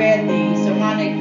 read 0.00 0.26
the 0.26 0.64
sermonic 0.64 1.12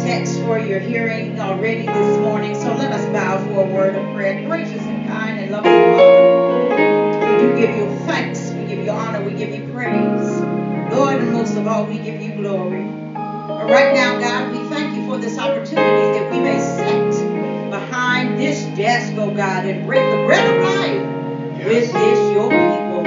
text 0.00 0.40
for 0.40 0.58
your 0.58 0.80
hearing 0.80 1.38
already 1.38 1.84
this 1.84 2.16
morning, 2.20 2.54
so 2.54 2.72
let 2.72 2.90
us 2.90 3.04
bow 3.12 3.36
for 3.36 3.68
a 3.68 3.74
word 3.74 3.94
of 3.94 4.14
prayer. 4.14 4.42
Gracious 4.48 4.80
and 4.80 5.06
kind 5.06 5.38
and 5.38 5.52
loving 5.52 5.70
Father, 5.70 6.70
we 7.20 7.38
do 7.38 7.54
give 7.54 7.76
you 7.76 7.84
thanks, 8.06 8.50
we 8.52 8.64
give 8.64 8.82
you 8.82 8.90
honor, 8.90 9.20
we 9.20 9.34
give 9.34 9.54
you 9.54 9.60
praise. 9.74 10.40
Lord, 10.90 11.18
and 11.18 11.30
most 11.34 11.54
of 11.54 11.66
all, 11.66 11.84
we 11.84 11.98
give 11.98 12.18
you 12.18 12.30
glory. 12.40 12.80
But 13.12 13.68
right 13.68 13.92
now, 13.92 14.18
God, 14.18 14.50
we 14.52 14.58
thank 14.70 14.96
you 14.96 15.04
for 15.04 15.18
this 15.18 15.36
opportunity 15.36 16.18
that 16.18 16.32
we 16.32 16.40
may 16.40 16.58
sit 16.58 17.68
behind 17.68 18.40
this 18.40 18.64
desk, 18.74 19.12
oh 19.18 19.28
God, 19.28 19.66
and 19.66 19.84
break 19.84 20.00
the 20.00 20.24
bread 20.24 20.46
of 20.46 20.62
life 20.62 21.66
with 21.66 21.92
this, 21.92 22.32
your 22.32 22.48
people. 22.48 23.02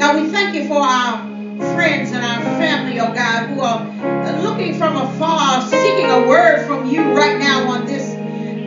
God, 0.00 0.16
we 0.16 0.26
thank 0.28 0.56
you 0.56 0.66
for 0.66 0.80
our 0.80 1.31
friends 1.74 2.12
and 2.12 2.24
our 2.24 2.40
family, 2.58 2.98
oh 3.00 3.12
God, 3.12 3.44
who 3.48 3.60
are 3.60 3.80
looking 4.42 4.74
from 4.74 4.96
afar, 4.96 5.60
seeking 5.62 6.10
a 6.10 6.28
word 6.28 6.66
from 6.66 6.86
you 6.86 7.02
right 7.16 7.38
now 7.38 7.68
on 7.68 7.86
this 7.86 8.04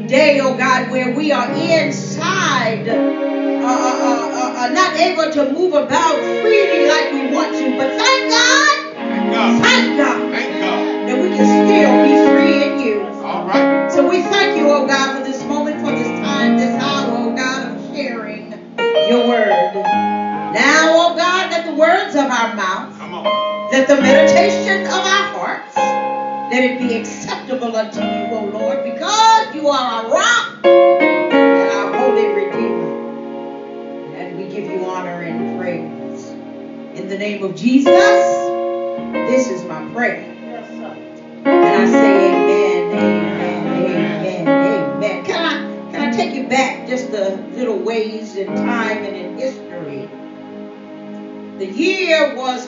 day, 0.10 0.40
oh 0.42 0.56
God, 0.58 0.90
where 0.90 1.16
we 1.16 1.32
are 1.32 1.50
inside, 1.52 2.88
uh, 2.88 2.94
uh, 2.94 3.68
uh, 4.34 4.54
uh, 4.66 4.68
not 4.70 4.96
able 4.98 5.32
to 5.32 5.46
move 5.54 5.74
about 5.74 6.16
freely 6.42 6.88
like 6.88 7.12
we 7.12 7.34
want 7.34 7.54
to. 7.54 7.78
But 7.78 7.90
thank 7.98 8.32
God, 8.32 8.96
Thank 8.96 9.34
God. 9.34 9.62
thank 9.64 9.98
God 9.98 10.32
Thank 10.32 10.62
God. 10.62 11.10
that 11.10 11.22
we 11.22 11.30
can 11.30 11.46
still 11.68 11.94
be 12.04 12.16
free 12.30 12.64
in 12.64 12.80
you. 12.80 13.02
All 13.26 13.44
right. 13.46 13.92
So 13.92 14.08
we 14.08 14.22
thank 14.22 14.58
you, 14.58 14.70
oh 14.70 14.86
God, 14.86 15.12
for 15.18 15.24
this 15.24 15.44
moment, 15.46 15.80
for 15.82 15.92
this 15.92 16.08
time, 16.20 16.58
this 16.58 16.72
hour, 16.82 17.12
oh 17.12 17.36
God, 17.36 17.64
of 17.64 17.96
sharing 17.96 18.52
your 19.10 19.28
word. 19.28 19.74
Now, 20.40 20.88
oh 20.90 21.14
God, 21.16 21.50
let 21.52 21.66
the 21.66 21.74
words 21.74 22.16
of 22.16 22.30
our 22.30 22.48
mouth. 22.56 22.95
Let 23.76 23.90
the 23.90 23.98
meditation 23.98 24.86
of 24.86 25.04
our 25.04 25.26
hearts, 25.36 25.76
let 26.50 26.64
it 26.64 26.80
be 26.80 26.96
acceptable 26.96 27.76
unto 27.76 28.00
you, 28.00 28.34
O 28.34 28.50
Lord, 28.54 28.82
because 28.86 29.54
you 29.54 29.68
are 29.68 30.06
our 30.06 30.14
rock 30.14 30.48
and 30.64 31.72
our 31.74 31.94
holy 31.94 32.26
redeemer. 32.26 34.16
And 34.16 34.38
we 34.38 34.46
give 34.46 34.66
you 34.72 34.86
honor 34.86 35.20
and 35.24 35.60
praise. 35.60 36.30
In 36.98 37.10
the 37.10 37.18
name 37.18 37.44
of 37.44 37.54
Jesus, 37.54 37.86
this 39.28 39.50
is 39.50 39.62
my 39.66 39.82
prayer. 39.92 40.24
And 41.44 41.76
I 41.76 41.86
say 41.86 42.32
amen, 42.32 42.94
amen, 42.94 43.68
amen, 43.84 44.48
amen. 44.48 45.26
Can 45.26 45.44
I 45.44 45.92
can 45.92 46.00
I 46.00 46.12
take 46.14 46.34
you 46.34 46.48
back 46.48 46.88
just 46.88 47.08
a 47.08 47.32
little 47.52 47.78
ways 47.80 48.38
in 48.38 48.48
time 48.56 49.04
and 49.04 49.18
in 49.18 49.38
history? 49.38 50.08
The 51.58 51.68
year 51.68 52.34
was 52.34 52.68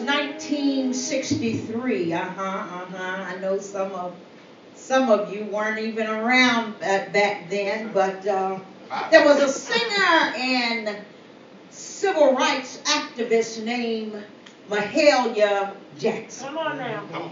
1963. 0.49 2.13
Uh-huh, 2.13 2.41
uh-huh. 2.41 2.97
I 2.97 3.37
know 3.39 3.59
some 3.59 3.91
of 3.91 4.15
some 4.75 5.09
of 5.09 5.33
you 5.33 5.43
weren't 5.45 5.79
even 5.79 6.07
around 6.07 6.79
back, 6.79 7.11
back 7.11 7.49
then, 7.49 7.91
but 7.93 8.25
uh, 8.25 8.57
there 9.11 9.25
was 9.25 9.41
a 9.41 9.49
singer 9.49 10.33
and 10.37 10.97
civil 11.69 12.33
rights 12.33 12.79
activist 12.85 13.61
named 13.63 14.23
Mahalia 14.69 15.75
Jackson. 15.97 16.47
Come 16.47 16.57
on 16.57 16.77
now. 16.77 17.31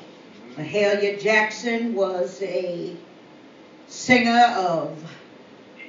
Mahalia 0.58 1.22
Jackson 1.22 1.94
was 1.94 2.42
a 2.42 2.98
singer 3.88 4.54
of 4.58 5.02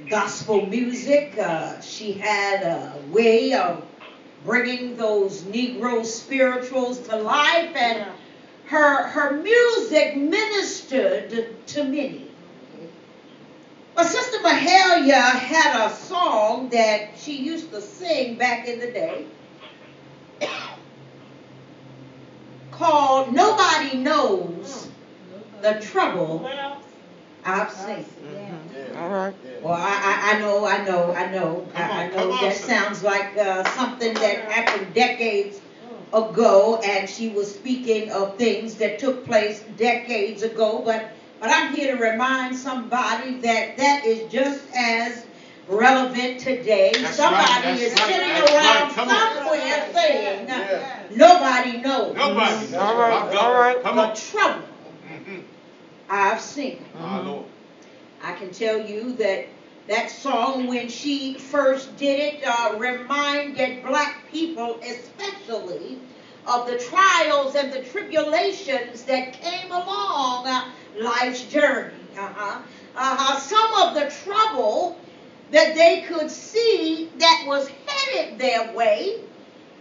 gospel 0.08 0.64
music. 0.66 1.36
Uh, 1.36 1.80
she 1.80 2.12
had 2.12 2.62
a 2.62 3.02
way 3.10 3.54
of 3.54 3.84
bringing 4.46 4.96
those 4.96 5.42
Negro 5.42 6.06
spirituals 6.06 7.00
to 7.08 7.16
life, 7.16 7.74
and 7.76 8.06
her 8.66 9.02
her 9.08 9.42
music 9.42 10.16
ministered 10.16 11.66
to 11.66 11.84
many. 11.84 12.30
But 13.94 14.06
Sister 14.06 14.38
Mahalia 14.38 15.38
had 15.38 15.86
a 15.86 15.94
song 15.94 16.68
that 16.70 17.18
she 17.18 17.36
used 17.36 17.70
to 17.72 17.80
sing 17.80 18.36
back 18.36 18.68
in 18.68 18.78
the 18.78 18.88
day 18.88 19.26
called 22.70 23.32
Nobody 23.32 23.96
Knows 23.96 24.88
the 25.62 25.80
Trouble 25.80 26.48
I've 27.44 27.72
Seen. 27.72 28.04
All 28.96 29.08
right. 29.10 29.34
Well, 29.62 29.74
I, 29.74 30.32
I, 30.32 30.36
I 30.36 30.38
know, 30.40 30.64
I 30.66 30.84
know, 30.84 31.12
I 31.12 31.30
know, 31.30 31.68
I, 31.74 31.82
I 31.82 31.86
Come 31.86 31.90
on, 31.98 32.10
know 32.10 32.16
come 32.16 32.30
on, 32.32 32.42
that 32.44 32.52
sister. 32.54 32.72
sounds 32.72 33.02
like 33.02 33.36
uh, 33.36 33.68
something 33.74 34.14
that 34.14 34.50
happened 34.50 34.94
decades 34.94 35.60
ago, 36.12 36.80
and 36.82 37.08
she 37.08 37.28
was 37.28 37.52
speaking 37.52 38.10
of 38.10 38.36
things 38.38 38.76
that 38.76 38.98
took 38.98 39.24
place 39.26 39.60
decades 39.76 40.42
ago. 40.42 40.82
But 40.84 41.10
but 41.40 41.50
I'm 41.50 41.74
here 41.74 41.94
to 41.96 42.02
remind 42.02 42.56
somebody 42.56 43.38
that 43.40 43.76
that 43.76 44.06
is 44.06 44.30
just 44.32 44.62
as 44.74 45.26
relevant 45.68 46.40
today. 46.40 46.92
That's 46.98 47.16
somebody 47.16 47.66
right, 47.66 47.78
is 47.78 47.92
right, 47.92 48.06
sitting 48.08 48.28
that's 48.28 48.50
around 48.52 48.82
right. 48.82 48.92
Come 48.94 49.08
on. 49.08 49.34
somewhere 49.44 49.88
saying, 49.92 50.48
Yeah. 50.48 51.02
"Nobody 51.10 51.78
knows 51.78 52.14
Nobody. 52.16 52.74
All 52.76 52.96
right, 52.96 53.24
My 53.26 53.32
God. 53.32 53.36
all 53.36 53.52
right. 53.52 53.82
Come 53.82 53.96
the 53.96 54.02
on. 54.02 54.14
trouble 54.16 54.62
Mhm. 55.06 55.42
I've 56.08 56.40
seen." 56.40 56.78
My 56.94 57.20
Lord. 57.20 57.44
I 58.26 58.32
can 58.32 58.50
tell 58.50 58.80
you 58.80 59.12
that 59.18 59.46
that 59.86 60.10
song, 60.10 60.66
when 60.66 60.88
she 60.88 61.34
first 61.38 61.96
did 61.96 62.18
it, 62.18 62.44
uh, 62.44 62.74
reminded 62.76 63.84
black 63.84 64.16
people, 64.32 64.80
especially, 64.82 66.00
of 66.44 66.66
the 66.66 66.76
trials 66.76 67.54
and 67.54 67.72
the 67.72 67.84
tribulations 67.84 69.04
that 69.04 69.32
came 69.32 69.70
along 69.70 70.48
uh, 70.48 70.64
life's 70.98 71.44
journey. 71.44 71.94
Uh-huh. 72.18 72.58
Uh-huh. 72.96 73.38
Some 73.38 73.74
of 73.74 73.94
the 73.94 74.12
trouble 74.24 74.98
that 75.52 75.76
they 75.76 76.04
could 76.08 76.28
see 76.28 77.08
that 77.18 77.44
was 77.46 77.70
headed 77.86 78.40
their 78.40 78.72
way, 78.74 79.20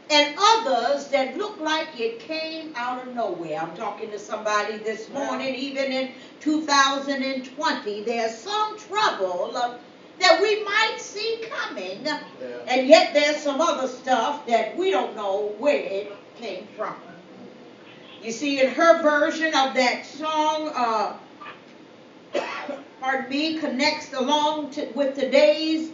and 0.10 0.36
others 0.38 1.08
that 1.08 1.38
looked 1.38 1.62
like 1.62 2.00
it 2.00 2.20
came 2.20 2.74
out 2.76 3.08
of 3.08 3.16
nowhere. 3.16 3.60
I'm 3.60 3.76
talking 3.76 4.12
to 4.12 4.20
somebody 4.20 4.78
this 4.78 5.10
morning, 5.10 5.56
even 5.56 5.92
in 5.92 6.12
2020. 6.42 8.04
There's 8.04 8.36
some 8.36 8.78
trouble 8.78 9.52
that 10.20 10.42
we 10.42 10.64
might 10.64 10.96
see 11.00 11.44
coming, 11.50 12.06
and 12.68 12.88
yet 12.88 13.14
there's 13.14 13.38
some 13.38 13.62
other 13.62 13.88
stuff 13.88 14.46
that 14.48 14.78
we 14.78 14.92
don't 14.92 15.16
know 15.16 15.54
where 15.58 15.76
it 15.76 16.12
came 16.36 16.68
from. 16.76 16.96
You 18.22 18.32
see, 18.32 18.60
in 18.60 18.70
her 18.70 19.02
version 19.02 19.54
of 19.54 19.74
that 19.76 20.06
song, 20.06 20.72
uh, 20.74 21.18
pardon 23.00 23.30
me, 23.30 23.58
connects 23.60 24.14
along 24.14 24.72
to, 24.72 24.86
with 24.96 25.16
today's 25.16 25.92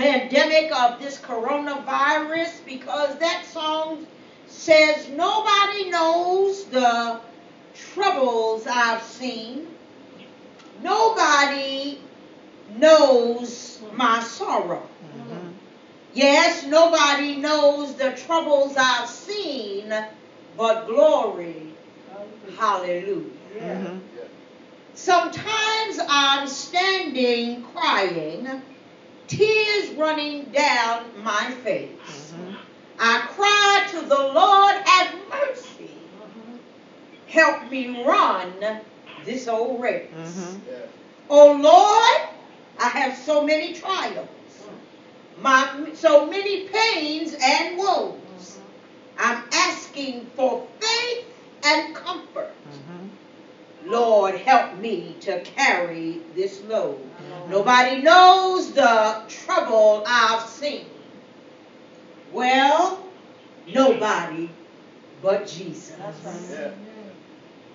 pandemic 0.00 0.72
of 0.74 0.98
this 0.98 1.18
coronavirus 1.18 2.64
because 2.64 3.18
that 3.18 3.44
song 3.44 4.06
says 4.46 5.10
nobody 5.10 5.90
knows 5.90 6.64
the 6.64 7.20
troubles 7.74 8.66
I've 8.66 9.02
seen. 9.02 9.66
Nobody 10.82 11.98
knows 12.78 13.78
my 13.92 14.22
sorrow. 14.22 14.88
Mhm. 15.18 15.52
Yes, 16.14 16.64
nobody 16.64 17.36
knows 17.36 17.94
the 17.96 18.12
troubles 18.12 18.78
I've 18.78 19.06
seen, 19.08 19.94
but 20.56 20.86
glory, 20.86 21.74
hallelujah. 22.58 23.24
Mhm. 23.54 24.00
Sometimes 24.94 26.00
I'm 26.08 26.46
standing 26.46 27.62
crying, 27.74 28.62
tears 29.30 29.90
running 29.96 30.52
down 30.52 31.22
my 31.22 31.50
face. 31.50 32.32
Mhm. 32.34 32.56
I 32.98 33.18
cry 33.18 33.86
to 33.92 34.02
the 34.02 34.22
Lord, 34.34 34.76
have 34.84 35.14
mercy. 35.30 35.96
Help 37.26 37.70
me 37.70 38.04
run 38.04 38.80
this 39.24 39.48
old 39.48 39.80
race. 39.80 40.10
Mhm. 40.12 40.62
Oh 41.30 41.52
Lord, 41.52 42.20
I 42.78 42.88
have 42.88 43.16
so 43.16 43.42
many 43.42 43.72
trials, 43.72 44.68
my 45.36 45.92
so 45.94 46.28
many 46.28 46.64
pains 46.64 47.34
and 47.42 47.76
woes. 47.78 48.58
I'm 49.18 49.40
asking 49.52 50.26
for 50.36 50.64
faith 50.80 51.24
and 51.64 51.94
comfort. 51.94 52.59
Lord, 53.84 54.36
help 54.36 54.76
me 54.78 55.16
to 55.20 55.40
carry 55.40 56.20
this 56.34 56.62
load. 56.64 56.98
Nobody 57.48 58.02
knows 58.02 58.72
the 58.72 59.22
trouble 59.28 60.04
I've 60.06 60.46
seen. 60.48 60.86
Well, 62.32 63.02
nobody 63.66 64.50
but 65.22 65.46
Jesus. 65.46 65.96
Yeah. 66.50 66.70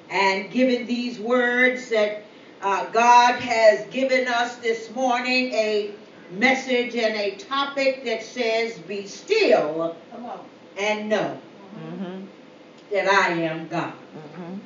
And 0.10 0.52
given 0.52 0.88
these 0.88 1.20
words 1.20 1.90
that 1.90 2.24
uh, 2.62 2.86
God 2.86 3.36
has 3.36 3.86
given 3.88 4.28
us 4.28 4.56
this 4.58 4.90
morning, 4.92 5.54
a 5.54 5.92
message 6.32 6.96
and 6.96 7.16
a 7.16 7.36
topic 7.36 8.06
that 8.06 8.24
says, 8.24 8.78
Be 8.80 9.08
still 9.08 9.96
and 10.78 11.10
know. 11.10 11.38
Mhm. 11.76 12.28
that 12.92 13.08
I 13.08 13.32
am 13.42 13.68
God. 13.68 13.94
Mhm. 14.16 14.60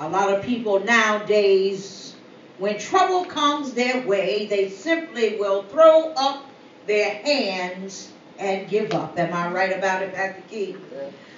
A 0.00 0.08
lot 0.08 0.32
of 0.32 0.44
people 0.44 0.78
nowadays, 0.80 2.14
when 2.58 2.78
trouble 2.78 3.24
comes 3.24 3.72
their 3.72 4.00
way, 4.06 4.46
they 4.46 4.68
simply 4.68 5.36
will 5.38 5.64
throw 5.64 6.12
up 6.16 6.44
their 6.86 7.10
hands 7.10 8.08
and 8.38 8.68
give 8.68 8.92
up. 8.94 9.18
Am 9.18 9.34
I 9.34 9.50
right 9.50 9.76
about 9.76 10.02
it, 10.02 10.14
Pastor 10.14 10.42
Keith? 10.48 10.78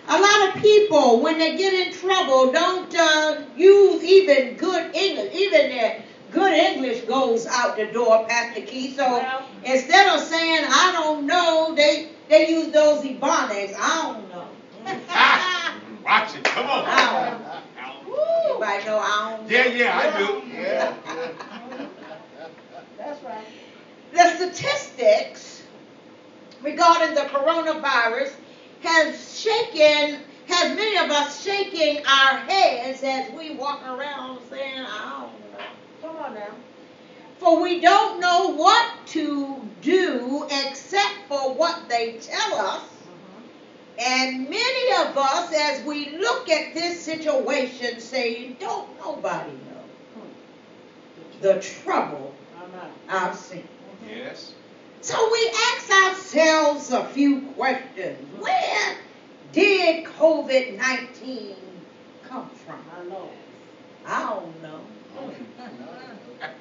A 0.09 0.19
lot 0.19 0.49
of 0.49 0.62
people, 0.62 1.21
when 1.21 1.39
they 1.39 1.57
get 1.57 1.73
in 1.73 1.93
trouble, 1.93 2.53
don't 2.53 2.95
uh, 2.95 3.37
use 3.57 4.03
even 4.05 4.57
good 4.57 4.95
English. 4.95 5.33
Even 5.35 5.71
their 5.71 6.03
good 6.31 6.53
English 6.53 7.01
goes 7.03 7.47
out 7.47 7.77
the 7.77 7.87
door, 7.87 8.27
Pastor 8.29 8.61
Keith. 8.61 8.97
So 8.97 9.05
Well- 9.05 9.43
instead 9.65 10.07
of 10.15 10.21
saying 10.21 10.65
"I 10.69 10.93
don't 10.93 11.27
know," 11.27 11.73
they 11.75 12.09
they 12.29 12.49
use 12.51 12.69
those 12.73 13.03
ebonics. 13.05 13.75
I 13.79 14.12
don't 14.12 14.29
know. 14.29 14.47
Watch 16.05 16.35
it. 16.35 16.45
Come 16.45 16.67
on. 16.67 17.41
I 18.62 18.77
don't 18.79 18.87
know. 18.87 18.99
I 18.99 19.37
don't. 19.37 19.51
Yeah, 19.51 19.67
yeah, 19.67 19.99
I 19.99 20.19
do. 20.19 20.43
Yeah. 20.53 20.95
That's 22.99 23.23
right. 23.25 23.47
The 24.12 24.37
statistics 24.37 25.62
regarding 26.62 27.15
the 27.15 27.23
coronavirus 27.23 28.33
has 28.83 29.41
shaken, 29.41 30.21
has 30.47 30.77
many 30.77 30.97
of 30.99 31.11
us 31.11 31.43
shaking 31.43 32.05
our 32.07 32.39
heads 32.39 33.03
as 33.03 33.31
we 33.33 33.55
walk 33.55 33.83
around 33.87 34.41
saying, 34.51 34.85
I 34.87 35.29
don't 35.29 35.53
know. 35.53 35.65
Come 36.03 36.17
on 36.17 36.35
now. 36.35 36.55
For 37.39 37.62
we 37.62 37.81
don't 37.81 38.21
know 38.21 38.49
what 38.49 38.91
to 39.09 39.67
do 39.81 40.47
except 40.51 41.15
for 41.29 41.55
what 41.55 41.89
they 41.89 42.19
tell 42.19 42.55
us. 42.57 42.83
And 44.00 44.49
many 44.49 44.93
of 45.02 45.19
us, 45.19 45.52
as 45.55 45.85
we 45.85 46.17
look 46.17 46.49
at 46.49 46.73
this 46.73 47.02
situation, 47.02 48.00
say, 48.00 48.56
don't 48.58 48.88
nobody 48.99 49.50
know 49.52 49.70
the 51.43 51.61
trouble 51.61 52.35
I'm 52.56 52.73
not. 52.73 52.91
I've 53.08 53.37
seen. 53.37 53.67
Yes. 54.08 54.55
So 55.02 55.17
we 55.31 55.52
ask 55.73 55.91
ourselves 55.91 56.91
a 56.93 57.05
few 57.05 57.43
questions. 57.52 58.19
Where 58.38 58.97
did 59.52 60.05
COVID 60.05 60.76
19 60.76 61.56
come 62.23 62.50
from? 62.50 62.81
I 62.97 63.05
know. 63.08 63.31
I 64.06 64.31
don't 64.31 64.62
know. 64.62 64.81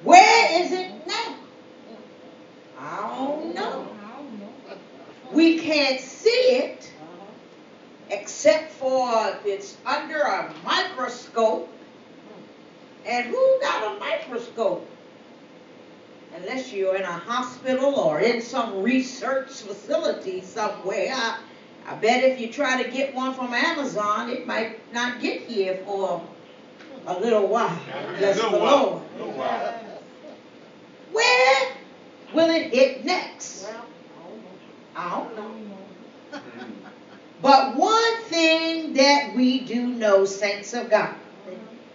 Where 0.02 0.62
is 0.62 0.72
it 0.72 1.06
now? 1.06 1.36
I 2.78 3.14
don't 3.16 3.54
know. 3.54 3.86
We 5.32 5.58
can't 5.60 6.00
see 6.00 6.28
it. 6.30 6.79
Except 8.10 8.72
for 8.72 9.08
if 9.28 9.46
it's 9.46 9.76
under 9.86 10.20
a 10.20 10.52
microscope. 10.64 11.68
And 13.06 13.26
who 13.26 13.58
got 13.60 13.96
a 13.96 14.00
microscope? 14.00 14.86
Unless 16.36 16.72
you're 16.72 16.96
in 16.96 17.02
a 17.02 17.12
hospital 17.12 17.94
or 17.94 18.20
in 18.20 18.40
some 18.40 18.82
research 18.82 19.48
facility 19.50 20.42
somewhere. 20.42 21.10
I, 21.12 21.38
I 21.86 21.94
bet 21.96 22.22
if 22.22 22.38
you 22.40 22.52
try 22.52 22.82
to 22.82 22.90
get 22.90 23.14
one 23.14 23.34
from 23.34 23.52
Amazon, 23.52 24.30
it 24.30 24.46
might 24.46 24.92
not 24.92 25.20
get 25.20 25.42
here 25.42 25.80
for 25.84 26.22
a 27.06 27.18
little 27.18 27.46
while. 27.48 27.78
Bless 28.18 28.36
the 28.36 28.44
Little 28.44 28.58
Lord. 28.58 28.70
while. 28.70 29.02
Little 29.16 29.32
while. 29.32 29.74
Where 31.12 31.72
will 32.32 32.50
it 32.50 32.72
hit 32.72 33.04
next? 33.04 33.64
Well, 33.64 33.86
I 34.94 35.10
don't 35.10 35.36
know. 35.36 35.54
Mm. 36.34 36.70
But 37.42 37.74
one 37.76 38.22
thing 38.24 38.94
that 38.94 39.34
we 39.34 39.60
do 39.60 39.86
know, 39.86 40.24
saints 40.26 40.74
of 40.74 40.90
God, 40.90 41.14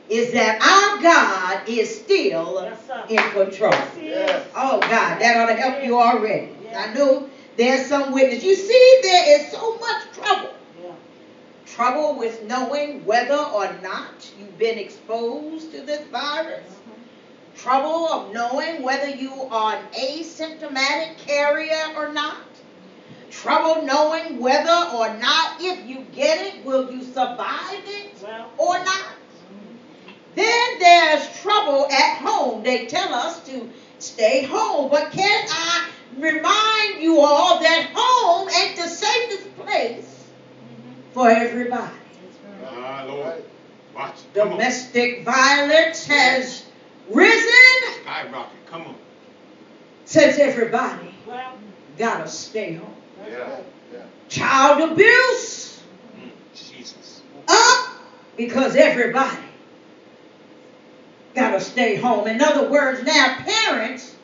is 0.10 0.34
that 0.34 0.62
our 0.62 1.02
God 1.02 1.68
is 1.70 2.00
still 2.00 2.62
Yes, 2.64 3.10
in 3.10 3.32
control. 3.32 3.74
Yes. 4.02 4.48
Oh 4.56 4.80
God, 4.80 5.20
that 5.20 5.38
ought 5.38 5.48
to 5.48 5.56
help 5.56 5.84
you 5.84 6.00
already. 6.00 6.50
Yeah. 6.64 6.86
I 6.90 6.94
know 6.94 7.30
there's 7.58 7.88
some 7.88 8.12
witness. 8.12 8.44
You 8.44 8.56
see, 8.56 9.00
there 9.02 9.40
is 9.40 9.52
so 9.52 9.78
much 9.78 10.04
trouble. 10.14 10.50
Yeah. 10.84 10.92
Trouble 11.66 12.18
with 12.18 12.44
knowing 12.44 13.06
whether 13.06 13.38
or 13.38 13.72
not 13.82 14.32
you've 14.40 14.58
been 14.58 14.78
exposed 14.78 15.72
to 15.72 15.82
this 15.82 16.06
virus. 16.08 16.66
Trouble 17.56 18.08
of 18.08 18.34
knowing 18.34 18.84
whether 18.84 19.10
you 19.10 19.32
are 19.50 19.76
an 19.76 19.84
asymptomatic 19.94 21.18
carrier 21.18 21.94
or 21.96 22.12
not. 22.12 22.38
Trouble 23.46 23.84
knowing 23.84 24.40
whether 24.40 24.90
or 24.92 25.16
not, 25.20 25.58
if 25.60 25.88
you 25.88 26.04
get 26.16 26.42
it, 26.48 26.66
will 26.66 26.92
you 26.92 27.04
survive 27.04 27.80
it 27.86 28.26
or 28.58 28.80
not. 28.80 29.14
Then 30.34 30.80
there's 30.80 31.42
trouble 31.42 31.86
at 31.86 32.18
home. 32.18 32.64
They 32.64 32.88
tell 32.88 33.14
us 33.14 33.46
to 33.46 33.70
stay 34.00 34.46
home. 34.46 34.90
But 34.90 35.12
can 35.12 35.46
I 35.48 35.88
remind 36.18 37.04
you 37.04 37.20
all 37.22 37.60
that 37.60 37.92
home 37.94 38.50
ain't 38.50 38.78
the 38.78 38.88
safest 38.88 39.56
place 39.58 40.26
for 41.14 41.30
everybody? 41.30 41.94
ah, 42.66 43.06
Lord. 43.08 43.44
Watch 43.94 44.16
it. 44.22 44.34
Domestic 44.34 45.24
violence 45.24 46.08
has 46.08 46.66
risen 47.12 47.94
Skyrocket. 48.02 48.66
Come 48.66 48.82
on. 48.88 48.96
since 50.06 50.40
everybody 50.40 51.14
well, 51.28 51.54
gotta 51.96 52.28
stay 52.28 52.74
home. 52.74 52.96
Yeah. 53.30 53.62
Yeah. 53.94 54.00
Child 54.30 54.82
abuse 54.82 55.82
Mm. 56.18 56.32
Jesus. 56.54 57.22
up 57.48 57.80
because 58.38 58.76
everybody 58.76 59.44
gotta 61.36 61.60
stay 61.60 61.96
home. 61.96 62.28
In 62.28 62.42
other 62.42 62.64
words, 62.64 63.02
now 63.04 63.30
parents 63.30 64.16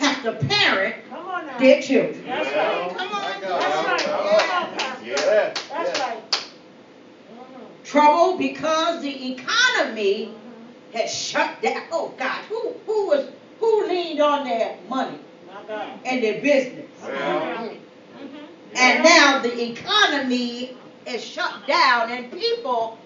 have 0.00 0.22
to 0.22 0.32
parent 0.32 0.94
come 1.10 1.26
on 1.26 1.46
now. 1.46 1.58
their 1.58 1.76
children. 1.76 2.24
That's 2.26 2.48
Yeah. 2.48 2.56
right. 2.56 2.90
Come 2.96 3.12
on. 3.12 3.22
I 3.24 3.36
That's 3.40 3.84
right. 3.84 4.02
Come 4.02 4.26
on, 4.26 4.68
Pastor. 4.70 5.04
Yeah. 5.04 5.50
That's 5.68 6.00
right. 6.00 6.22
Trouble 7.84 8.32
because 8.34 9.00
the 9.00 9.28
economy 9.28 10.28
has 10.92 11.10
shut 11.10 11.48
down. 11.60 11.72
Oh 11.90 12.10
God, 12.16 12.42
who 12.48 12.74
who 12.86 13.06
was 13.06 13.26
who 13.60 13.82
leaned 13.86 14.20
on 14.20 14.42
their 14.44 14.72
money 14.88 15.20
and 16.04 16.22
their 16.22 16.34
business? 16.34 16.86
Well, 17.02 17.70
And 18.76 19.04
now 19.04 19.38
the 19.40 19.70
economy 19.70 20.76
is 21.06 21.24
shut 21.24 21.66
down 21.66 22.10
and 22.10 22.30
people 22.32 22.98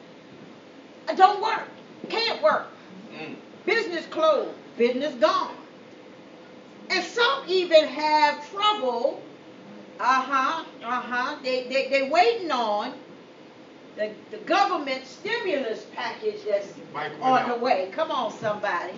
don't 1.17 1.43
work, 1.43 1.69
can't 2.09 2.43
work. 2.43 2.69
Mm. 3.13 3.37
Business 3.67 4.07
closed, 4.07 4.51
business 4.77 5.15
gone. 5.15 5.55
And 6.91 7.05
some 7.05 7.45
even 7.49 7.87
have 7.87 8.51
trouble. 8.51 9.23
Uh-huh, 10.01 10.65
uh-huh. 10.85 11.37
They 11.43 11.65
they 11.65 11.89
they 11.89 12.09
waiting 12.09 12.51
on 12.51 12.95
the, 13.97 14.13
the 14.31 14.39
government 14.39 15.05
stimulus 15.07 15.87
package 15.95 16.41
that's 16.49 16.73
Mike 16.95 17.11
went 17.21 17.23
on 17.23 17.49
the 17.51 17.57
way. 17.57 17.91
Come 17.93 18.11
on, 18.11 18.33
somebody. 18.33 18.95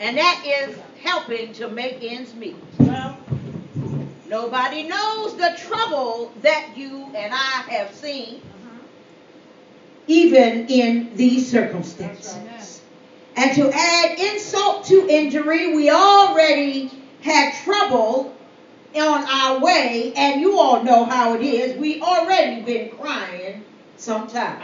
And 0.00 0.16
that 0.16 0.42
is 0.46 0.76
helping 1.02 1.52
to 1.54 1.68
make 1.68 1.98
ends 2.02 2.34
meet. 2.34 2.56
Well, 2.78 3.17
Nobody 4.28 4.82
knows 4.82 5.36
the 5.36 5.54
trouble 5.56 6.32
that 6.42 6.76
you 6.76 7.10
and 7.14 7.32
I 7.32 7.62
have 7.70 7.94
seen, 7.94 8.42
even 10.06 10.66
in 10.68 11.16
these 11.16 11.50
circumstances. 11.50 12.82
And 13.36 13.54
to 13.54 13.70
add 13.72 14.18
insult 14.18 14.84
to 14.86 15.08
injury, 15.08 15.74
we 15.74 15.90
already 15.90 16.90
had 17.22 17.54
trouble 17.64 18.34
on 18.94 19.24
our 19.24 19.60
way, 19.60 20.12
and 20.14 20.40
you 20.40 20.58
all 20.58 20.82
know 20.82 21.04
how 21.04 21.34
it 21.34 21.42
is. 21.42 21.78
We 21.78 22.02
already 22.02 22.60
been 22.62 22.90
crying 22.90 23.64
sometime. 23.96 24.60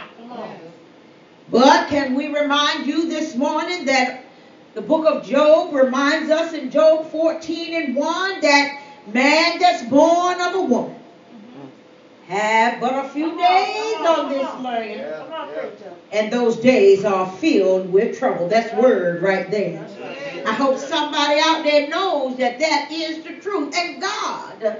But 1.49 1.87
can 1.89 2.15
we 2.15 2.27
remind 2.27 2.85
you 2.85 3.07
this 3.07 3.35
morning 3.35 3.85
that 3.85 4.23
the 4.73 4.81
book 4.81 5.05
of 5.07 5.25
Job 5.25 5.73
reminds 5.73 6.29
us 6.29 6.53
in 6.53 6.69
Job 6.69 7.09
14 7.11 7.73
and 7.73 7.95
1 7.95 8.41
that 8.41 8.81
man 9.13 9.59
that's 9.59 9.83
born 9.89 10.41
of 10.41 10.55
a 10.55 10.61
woman 10.61 10.95
mm-hmm. 10.95 12.33
have 12.33 12.79
but 12.79 13.05
a 13.05 13.09
few 13.09 13.31
on, 13.31 13.37
days 13.37 13.95
on, 13.95 14.07
on 14.07 14.29
this 14.29 14.47
come 14.47 14.63
land. 14.63 14.99
Yeah. 14.99 15.25
Come. 15.29 15.49
And 16.11 16.31
those 16.31 16.57
days 16.57 17.03
are 17.03 17.29
filled 17.37 17.91
with 17.91 18.17
trouble. 18.17 18.47
That's 18.47 18.73
word 18.75 19.21
right 19.21 19.49
there. 19.51 19.85
I 20.45 20.53
hope 20.53 20.77
somebody 20.77 21.39
out 21.43 21.63
there 21.63 21.89
knows 21.89 22.37
that 22.37 22.59
that 22.59 22.89
is 22.91 23.23
the 23.23 23.33
truth. 23.41 23.75
And 23.75 24.01
God, 24.01 24.79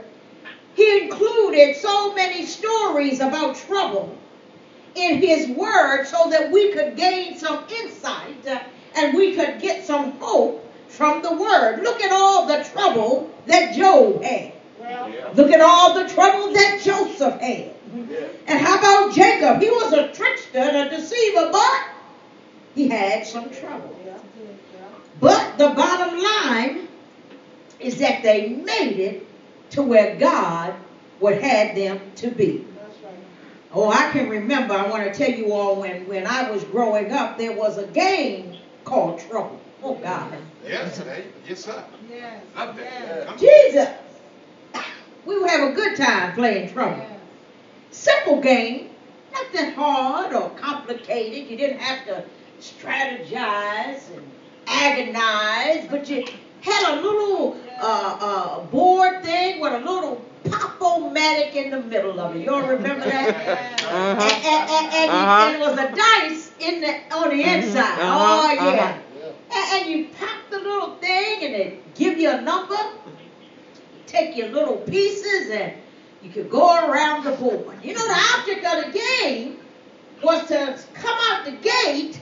He 0.76 1.04
included 1.04 1.76
so 1.76 2.14
many 2.14 2.46
stories 2.46 3.20
about 3.20 3.56
trouble 3.56 4.18
in 4.96 5.18
His 5.22 5.50
Word 5.50 6.06
so 6.06 6.30
that 6.30 6.52
we 6.52 6.72
could 6.72 6.96
gain 6.96 7.38
some 7.38 7.66
insight 7.70 8.64
and 8.96 9.18
we 9.18 9.36
could 9.36 9.60
get 9.60 9.86
some 9.86 10.14
hope 10.20 10.64
from 10.88 11.22
the 11.22 11.36
Word. 11.36 11.84
Look 11.84 12.02
at 12.02 12.12
all 12.12 12.48
the 12.48 12.64
trouble 12.64 13.30
that 13.48 13.76
Job 13.76 14.24
had. 14.24 14.54
Yeah. 14.80 15.32
Look 15.36 15.52
at 15.52 15.62
all 15.62 15.94
the 15.94 16.08
trouble 16.10 16.54
that 16.54 16.82
Joseph 16.84 17.40
had. 17.40 17.72
And 18.48 18.60
how 18.60 18.78
about 18.78 19.16
Jacob? 19.16 19.62
He 19.62 19.70
was 19.70 19.94
a 19.94 20.12
trickster 20.12 20.60
and 20.60 20.78
a 20.78 20.90
deceiver, 20.90 21.50
but 21.52 21.84
he 22.76 22.88
had 22.88 23.26
some 23.26 23.50
trouble. 23.50 23.96
But 25.20 25.58
the 25.58 25.70
bottom 25.70 26.22
line 26.22 26.88
is 27.80 27.98
that 28.00 28.22
they 28.22 28.50
made 28.50 29.00
it 29.00 29.28
to 29.72 29.82
where 29.82 30.16
God 30.18 30.76
would 31.20 31.42
have 31.42 31.76
them 31.76 32.00
to 32.18 32.30
be. 32.30 32.66
Oh, 33.74 33.90
I 33.90 34.10
can 34.12 34.30
remember, 34.30 34.74
I 34.74 34.90
want 34.90 35.04
to 35.04 35.14
tell 35.14 35.38
you 35.38 35.52
all, 35.52 35.82
when, 35.82 36.08
when 36.08 36.26
I 36.26 36.50
was 36.50 36.64
growing 36.66 37.12
up, 37.12 37.38
there 37.38 37.54
was 37.54 37.78
a 37.78 37.88
game 37.88 38.58
called 38.86 39.20
Trouble. 39.20 39.60
Oh, 39.86 39.94
God. 39.94 40.34
Yes, 40.68 40.98
hey, 40.98 41.26
yes, 41.48 41.60
sir. 41.60 41.84
Yes. 42.10 42.42
Love 42.58 42.76
that. 42.76 43.28
Come. 43.28 43.38
Jesus. 43.38 43.88
We 45.26 45.40
would 45.40 45.50
have 45.52 45.70
a 45.70 45.74
good 45.74 45.96
time 45.96 46.34
playing 46.34 46.74
Trouble. 46.74 47.06
Simple 47.92 48.42
game, 48.42 48.90
nothing 49.32 49.74
hard 49.76 50.34
or 50.34 50.50
complicated. 50.50 51.52
You 51.52 51.56
didn't 51.56 51.78
have 51.78 52.04
to 52.08 52.24
strategize 52.60 54.10
and 54.16 54.32
agonize, 54.68 55.86
but 55.88 56.10
you 56.10 56.26
had 56.62 56.96
a 56.98 57.00
little 57.00 57.56
uh, 57.80 58.18
uh, 58.20 58.60
board 58.62 59.22
thing 59.22 59.60
with 59.62 59.74
a 59.74 59.78
little 59.78 60.20
pop-o-matic 60.50 61.54
in 61.54 61.70
the 61.70 61.78
middle 61.80 62.20
of 62.20 62.36
it. 62.36 62.42
You 62.42 62.50
all 62.52 62.64
remember 62.64 63.06
that? 63.06 63.36
And, 63.36 63.86
Uh-huh. 63.86 64.30
and, 64.46 64.70
and, 64.70 64.94
and, 64.94 65.12
you- 65.12 65.18
Uh-huh. 65.18 65.46
and 65.46 65.54
it 65.54 65.60
was 65.60 65.78
a 65.78 65.88
dice 65.96 66.52
in 66.60 66.82
the 66.82 67.16
on 67.16 67.30
the 67.30 67.44
inside. 67.44 68.00
Uh-huh, 68.00 68.42
Oh 68.42 68.52
yeah. 68.52 68.94
You 69.88 70.08
pop 70.20 70.50
the 70.50 70.58
little 70.58 70.96
thing 70.98 71.44
and 71.44 71.56
it 71.56 71.96
give 71.96 72.18
you 72.18 72.32
a 72.32 72.42
number. 72.42 72.78
Take 74.08 74.36
your 74.36 74.50
little 74.50 74.78
pieces 74.78 75.50
and 75.50 75.74
you 76.22 76.30
could 76.32 76.50
go 76.50 76.90
around 76.90 77.24
the 77.24 77.32
board. 77.32 77.78
You 77.84 77.94
know 77.94 78.08
the 78.08 78.22
object 78.38 78.66
of 78.66 78.86
the 78.86 79.00
game 79.00 79.58
was 80.24 80.48
to 80.48 80.80
come 80.94 81.18
out 81.30 81.46
the 81.46 81.52
gate 81.52 82.20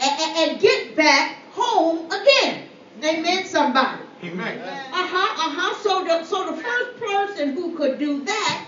and, 0.00 0.20
and, 0.20 0.50
and 0.50 0.60
get 0.60 0.96
back 0.96 1.38
home 1.52 2.06
again. 2.10 2.68
Amen, 3.04 3.44
somebody. 3.44 4.02
Amen. 4.24 4.58
Uh-huh, 4.58 5.48
uh-huh. 5.48 5.82
So 5.82 6.04
the 6.04 6.24
so 6.24 6.50
the 6.50 6.62
first 6.62 6.98
person 6.98 7.52
who 7.52 7.76
could 7.76 7.98
do 7.98 8.24
that 8.24 8.66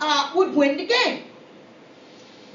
uh, 0.00 0.32
would 0.34 0.54
win 0.54 0.76
the 0.76 0.86
game. 0.86 1.24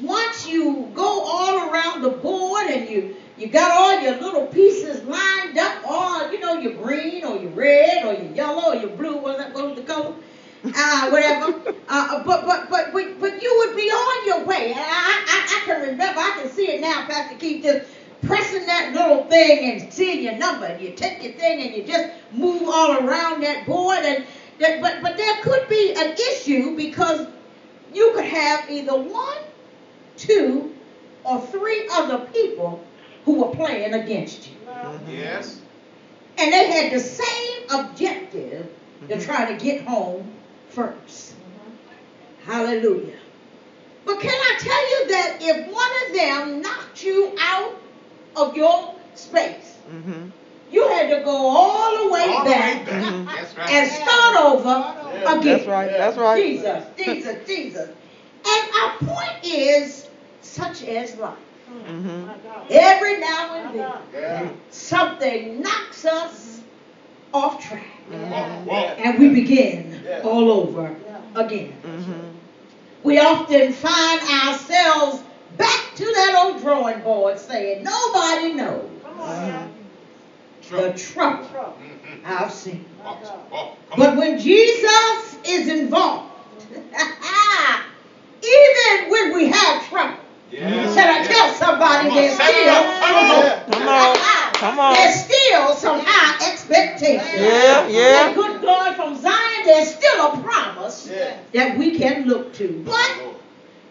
Once 0.01 0.47
you 0.47 0.89
go 0.93 1.21
all 1.23 1.69
around 1.69 2.01
the 2.01 2.09
board 2.09 2.67
and 2.67 2.89
you 2.89 3.15
you 3.39 3.47
got 3.47 3.71
all 3.71 4.01
your 4.01 4.15
little 4.17 4.43
pieces 4.43 5.03
lined 5.05 5.57
up, 5.57 5.77
all 5.83 6.31
you 6.31 6.39
know, 6.39 6.55
your 6.55 6.73
green 6.73 7.25
or 7.25 7.37
your 7.37 7.51
red 7.51 8.03
or 8.03 8.13
your 8.13 8.31
yellow 8.31 8.73
or 8.73 8.75
your 8.75 8.89
blue, 8.89 9.17
what's 9.17 9.39
that 9.39 9.53
what 9.53 9.65
was 9.65 9.75
the 9.75 9.83
color? 9.83 10.15
Uh, 10.75 11.09
whatever. 11.09 11.53
Uh, 11.89 12.23
but, 12.23 12.45
but 12.45 12.69
but 12.69 12.91
but 12.93 13.19
but 13.19 13.41
you 13.41 13.55
would 13.59 13.75
be 13.75 13.89
on 13.89 14.25
your 14.25 14.45
way. 14.45 14.71
And 14.71 14.79
I, 14.79 15.21
I 15.27 15.57
I 15.57 15.61
can 15.65 15.81
remember, 15.81 16.19
I 16.21 16.31
can 16.35 16.47
see 16.47 16.69
it 16.71 16.79
now, 16.79 17.03
Pastor 17.03 17.35
Keith, 17.35 17.63
just 17.63 17.81
pressing 18.21 18.65
that 18.67 18.91
little 18.93 19.19
thing 19.29 19.65
and 19.65 19.93
seeing 19.93 20.21
your 20.21 20.33
number. 20.33 20.65
And 20.67 20.79
you 20.79 20.91
take 20.91 21.23
your 21.23 21.33
thing 21.33 21.61
and 21.61 21.73
you 21.73 21.83
just 21.83 22.07
move 22.31 22.69
all 22.69 22.93
around 22.93 23.41
that 23.41 23.65
board. 23.65 23.99
And 24.05 24.23
that, 24.59 24.79
but 24.81 25.01
but 25.01 25.17
there 25.17 25.35
could 25.41 25.67
be 25.67 25.93
an 25.97 26.13
issue 26.31 26.71
because 26.71 27.27
you 27.91 28.11
could 28.11 28.25
have 28.25 28.61
either 28.69 28.95
one, 28.95 29.37
two, 30.17 30.69
or 31.23 31.39
three 31.39 31.85
other 31.91 32.19
people 32.33 32.79
who 33.29 33.43
were 33.43 33.55
playing 33.55 33.93
against 33.93 34.49
you. 34.49 34.55
Mm-hmm. 34.65 35.11
Yes. 35.11 35.61
And 36.39 36.51
they 36.51 36.71
had 36.71 36.91
the 36.91 36.99
same 36.99 37.69
objective 37.69 38.67
to 39.07 39.13
mm-hmm. 39.13 39.21
try 39.21 39.53
to 39.53 39.63
get 39.63 39.85
home 39.85 40.31
1st 40.73 40.95
mm-hmm. 41.05 42.51
Hallelujah. 42.51 43.19
But 44.03 44.19
can 44.19 44.33
I 44.33 44.55
tell 44.57 44.89
you 44.89 45.07
that 45.09 45.37
if 45.41 45.71
one 45.71 45.91
of 46.07 46.15
them 46.15 46.61
knocked 46.63 47.03
you 47.03 47.35
out 47.39 47.79
of 48.35 48.55
your 48.55 48.95
space, 49.13 49.75
Mm-hmm. 49.89 50.29
you 50.71 50.87
had 50.87 51.09
to 51.09 51.23
go 51.23 51.31
all 51.31 52.05
the 52.05 52.13
way 52.13 52.21
All 52.29 52.43
the 52.43 52.51
way 52.51 52.55
back, 52.55 52.85
back. 52.85 53.25
That's 53.25 53.57
right. 53.57 53.69
and 53.71 53.91
start 53.91 54.37
over 54.37 55.39
again. 55.39 55.43
That's 55.43 55.65
right. 55.65 55.89
That's 55.89 56.17
right. 56.17 56.43
Jesus, 56.43 56.83
Jesus, 56.95 57.47
Jesus. 57.47 57.89
And 58.45 58.69
our 58.81 58.97
point 58.99 59.43
is 59.43 60.07
such 60.41 60.83
as 60.83 61.15
life. 61.17 61.39
Mm-hmm. 61.69 62.29
Every 62.69 63.19
now 63.19 63.53
and 63.55 63.79
then, 63.79 63.91
Yeah. 64.13 64.49
something 64.69 65.61
knocks 65.61 66.05
us 66.05 66.61
off 67.33 67.63
track. 67.63 67.85
Walk. 68.65 68.97
and 68.99 69.19
we 69.19 69.29
begin 69.29 70.01
all 70.23 70.49
over 70.51 70.95
again. 71.35 71.73
Mm-hmm. 71.85 72.19
We 73.03 73.19
often 73.19 73.71
find 73.71 74.21
ourselves 74.21 75.21
back 75.57 75.95
to 75.95 76.03
that 76.05 76.35
old 76.43 76.61
drawing 76.61 77.01
board 77.01 77.37
saying, 77.39 77.83
Nobody 77.83 78.53
knows 78.53 78.89
the 80.71 80.91
Trouble. 80.93 81.45
trouble. 81.47 81.77
I've 82.25 82.51
seen. 82.51 82.85
Walk. 83.03 83.77
But 83.97 84.17
when 84.17 84.39
Jesus 84.39 85.37
is 85.45 85.67
involved, 85.67 86.31
even 88.43 89.09
when 89.11 89.33
we 89.35 89.47
have 89.47 89.87
trouble, 89.89 90.15
Yes. 90.51 90.95
Can 92.07 92.29
somebody 92.29 92.29
there's 92.29 92.33
still. 92.33 93.79
Come 93.79 93.87
on. 93.87 94.15
Come 94.53 94.79
on. 94.79 94.93
There's 94.93 95.23
still 95.23 95.75
some 95.75 95.99
high 96.03 96.51
expectation. 96.51 97.43
Yeah, 97.43 97.87
yeah. 97.87 98.27
And 98.27 98.35
good 98.35 98.61
God 98.61 98.95
from 98.95 99.17
Zion, 99.17 99.65
there's 99.65 99.95
still 99.95 100.33
a 100.33 100.37
promise 100.41 101.09
that 101.53 101.77
we 101.77 101.97
can 101.97 102.27
look 102.27 102.53
to. 102.55 102.83
But 102.85 103.19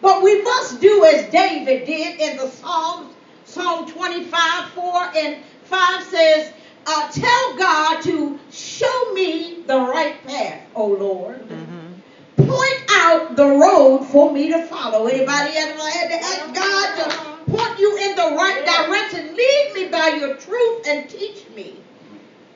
but 0.01 0.23
we 0.23 0.41
must 0.43 0.79
do 0.79 1.05
as 1.05 1.29
David 1.31 1.85
did 1.85 2.19
in 2.19 2.37
the 2.37 2.47
Psalms. 2.47 3.13
Psalm 3.45 3.89
25, 3.89 4.69
4 4.69 5.11
and 5.15 5.37
5 5.63 6.03
says, 6.03 6.53
uh, 6.85 7.11
Tell 7.11 7.57
God 7.57 8.01
to 8.03 8.39
show 8.51 9.13
me 9.13 9.63
the 9.65 9.79
right 9.79 10.23
path, 10.27 10.61
O 10.75 10.85
Lord. 10.85 11.41
Mm-hmm. 11.49 12.45
Point 12.47 12.83
out 12.91 13.35
the 13.35 13.47
road 13.47 14.05
for 14.05 14.31
me 14.31 14.51
to 14.51 14.63
follow. 14.67 15.07
Anybody 15.07 15.51
ever 15.57 15.89
had 15.89 16.07
to 16.09 16.15
ask 16.15 16.53
God 16.53 17.09
to 17.09 17.38
point 17.59 17.79
you 17.79 17.97
in 17.97 18.15
the 18.15 18.35
right 18.35 18.65
direction? 18.65 19.35
Lead 19.35 19.71
me 19.73 19.87
by 19.87 20.07
your 20.19 20.35
truth 20.35 20.87
and 20.87 21.09
teach 21.09 21.45
me. 21.55 21.75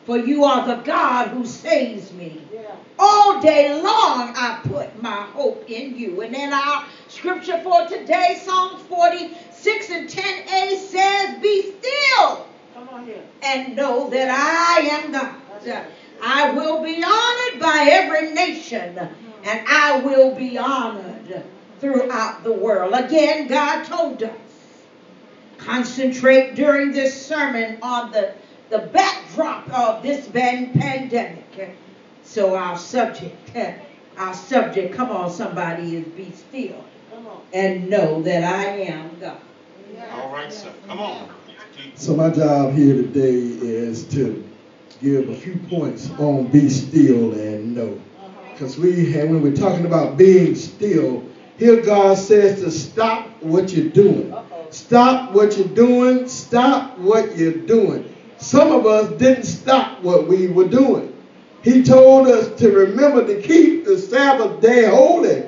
For 0.06 0.18
you 0.18 0.44
are 0.44 0.68
the 0.68 0.84
God 0.84 1.30
who 1.30 1.46
saves 1.46 2.12
me. 2.14 2.42
All 3.00 3.40
day 3.42 3.74
long 3.74 4.34
I 4.36 4.60
put 4.64 5.02
my 5.02 5.22
hope 5.22 5.64
in 5.70 5.98
you. 5.98 6.22
And 6.22 6.34
then 6.34 6.54
our 6.54 6.86
scripture 7.08 7.60
for 7.62 7.88
today, 7.88 8.40
Psalms 8.44 8.82
46 8.84 9.90
and 9.90 10.10
10a 10.10 10.76
says, 10.78 11.42
Be 11.42 11.74
still 11.80 12.46
and 13.42 13.76
know 13.76 14.10
that 14.10 14.30
I 14.30 14.88
am 14.88 15.12
God. 15.12 15.86
I 16.22 16.52
will 16.52 16.82
be 16.82 17.04
honored 17.04 17.60
by 17.60 17.90
every 17.92 18.34
nation, 18.34 18.98
and 18.98 19.68
I 19.68 20.00
will 20.00 20.34
be 20.36 20.58
honored 20.58 21.44
throughout 21.80 22.44
the 22.44 22.52
world. 22.52 22.94
Again, 22.94 23.48
God 23.48 23.84
told 23.84 24.24
us 24.24 24.32
concentrate 25.64 26.56
during 26.56 26.92
this 26.92 27.26
sermon 27.26 27.78
on 27.82 28.12
the, 28.12 28.34
the 28.70 28.80
backdrop 28.80 29.70
of 29.70 30.04
this 30.04 30.28
ban- 30.28 30.72
pandemic. 30.74 31.78
So 32.24 32.56
our 32.56 32.78
subject, 32.78 33.56
our 34.18 34.34
subject, 34.34 34.96
come 34.96 35.10
on, 35.10 35.32
somebody, 35.32 35.98
is 35.98 36.08
be 36.10 36.32
still 36.32 36.84
and 37.54 37.90
know 37.90 38.22
that 38.24 38.44
I 38.44 38.64
am 38.82 39.12
God. 39.20 39.38
All 40.12 40.32
right, 40.32 40.52
sir. 40.52 40.72
Come 40.88 41.00
on. 41.00 41.30
So 41.96 42.16
my 42.16 42.30
job 42.30 42.74
here 42.74 42.96
today 42.96 43.34
is 43.34 44.06
to 44.10 44.44
give 45.02 45.30
a 45.30 45.36
few 45.36 45.58
points 45.70 46.10
on 46.12 46.48
be 46.48 46.70
still 46.70 47.34
and 47.34 47.76
know. 47.76 48.00
Because 48.52 48.78
we 48.78 49.12
have, 49.14 49.30
when 49.30 49.42
we're 49.42 49.56
talking 49.56 49.86
about 49.86 50.18
being 50.18 50.56
still, 50.56 51.24
here 51.58 51.82
God 51.82 52.18
says 52.18 52.62
to 52.62 52.72
stop 52.72 53.28
what 53.42 53.74
you're 53.74 53.90
doing. 53.90 54.34
Stop 54.74 55.34
what 55.34 55.56
you're 55.56 55.68
doing. 55.68 56.28
Stop 56.28 56.98
what 56.98 57.38
you're 57.38 57.52
doing. 57.52 58.12
Some 58.38 58.72
of 58.72 58.88
us 58.88 59.08
didn't 59.20 59.44
stop 59.44 60.02
what 60.02 60.28
we 60.28 60.48
were 60.48 60.68
doing. 60.68 61.16
He 61.62 61.84
told 61.84 62.28
us 62.28 62.60
to 62.60 62.72
remember 62.72 63.26
to 63.28 63.40
keep 63.40 63.86
the 63.86 64.00
Sabbath 64.00 64.62
day 64.62 64.86
holy. 64.86 65.46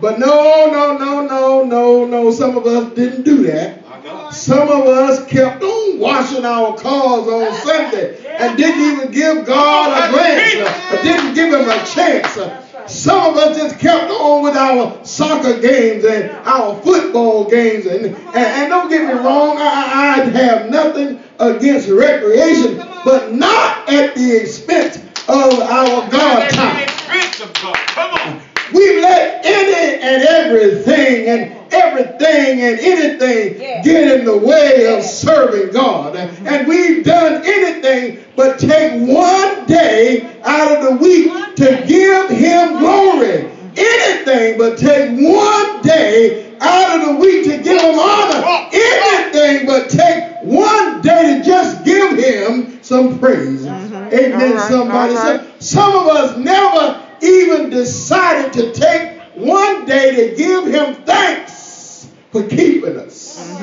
But 0.00 0.18
no, 0.18 0.70
no, 0.72 0.96
no, 0.96 1.26
no, 1.26 1.64
no, 1.64 2.06
no. 2.06 2.30
Some 2.30 2.56
of 2.56 2.66
us 2.66 2.94
didn't 2.94 3.24
do 3.24 3.44
that. 3.44 3.84
Some 4.32 4.68
of 4.68 4.86
us 4.86 5.24
kept 5.26 5.62
on 5.62 5.98
washing 5.98 6.46
our 6.46 6.74
cars 6.76 7.28
on 7.28 7.54
Sunday 7.66 8.16
and 8.26 8.56
didn't 8.56 8.80
even 8.80 9.10
give 9.12 9.44
God 9.44 10.08
a 10.08 10.10
glance 10.10 10.90
or 10.90 11.02
didn't 11.02 11.34
give 11.34 11.52
him 11.52 11.68
a 11.68 11.84
chance. 11.84 12.63
Some 12.86 13.32
of 13.32 13.36
us 13.36 13.56
just 13.56 13.78
kept 13.78 14.10
on 14.10 14.42
with 14.42 14.56
our 14.56 15.04
soccer 15.04 15.58
games 15.60 16.04
and 16.04 16.30
our 16.46 16.76
football 16.82 17.48
games. 17.48 17.86
And, 17.86 18.06
and, 18.06 18.16
and 18.36 18.68
don't 18.68 18.88
get 18.90 19.06
me 19.06 19.12
wrong, 19.14 19.56
I, 19.58 20.20
I 20.20 20.24
have 20.30 20.70
nothing 20.70 21.20
against 21.38 21.88
recreation, 21.88 22.76
but 23.04 23.32
not 23.32 23.88
at 23.88 24.14
the 24.14 24.40
expense 24.40 24.98
of 25.28 25.58
our 25.60 26.10
God 26.10 26.42
At 26.42 26.50
the 26.50 26.56
time. 26.56 26.82
expense 26.82 27.40
of 27.40 27.54
God. 27.54 27.76
Come 27.76 28.10
on. 28.12 28.40
We've 28.72 29.00
let 29.02 29.44
any 29.44 30.00
and 30.02 30.22
everything 30.22 31.26
and 31.28 31.52
everything 31.72 32.60
and 32.60 32.78
anything 32.80 33.60
Yeah. 33.60 33.82
get 33.82 34.18
in 34.18 34.24
the 34.24 34.36
way 34.36 34.96
of 34.96 35.04
serving 35.04 35.72
God. 35.72 36.16
And 36.16 36.66
we've 36.66 37.04
done 37.04 37.42
anything 37.44 38.18
but 38.36 38.58
take 38.58 38.92
one 39.02 39.66
day 39.66 40.26
out 40.44 40.70
of 40.72 40.84
the 40.84 41.04
week 41.04 41.32
to 41.56 41.84
give 41.86 42.30
Him 42.30 42.78
glory. 42.78 43.46
Anything 43.76 44.56
but 44.58 44.78
take 44.78 45.10
one 45.10 45.82
day 45.82 46.52
out 46.60 47.00
of 47.00 47.08
the 47.08 47.14
week 47.16 47.44
to 47.44 47.58
give 47.58 47.80
Him 47.82 47.98
honor. 47.98 48.68
Anything 48.72 49.66
but 49.66 49.90
take 49.90 50.24
one 50.42 51.00
day 51.02 51.38
to 51.38 51.44
just 51.44 51.84
give 51.84 52.16
Him 52.16 52.78
some 52.82 53.18
praise. 53.18 53.66
Amen, 53.66 54.32
All 54.32 54.54
right, 54.54 54.70
somebody. 54.70 55.14
So- 55.14 55.40
some 55.58 55.92
of 55.94 56.06
us 56.08 56.36
never 56.38 57.00
even 57.22 57.70
decided 57.70 58.52
to 58.54 58.72
take 58.72 59.18
one 59.34 59.84
day 59.84 60.30
to 60.30 60.36
give 60.36 60.66
him 60.66 60.94
thanks 61.04 62.08
for 62.30 62.42
keeping 62.44 62.96
us. 62.98 63.58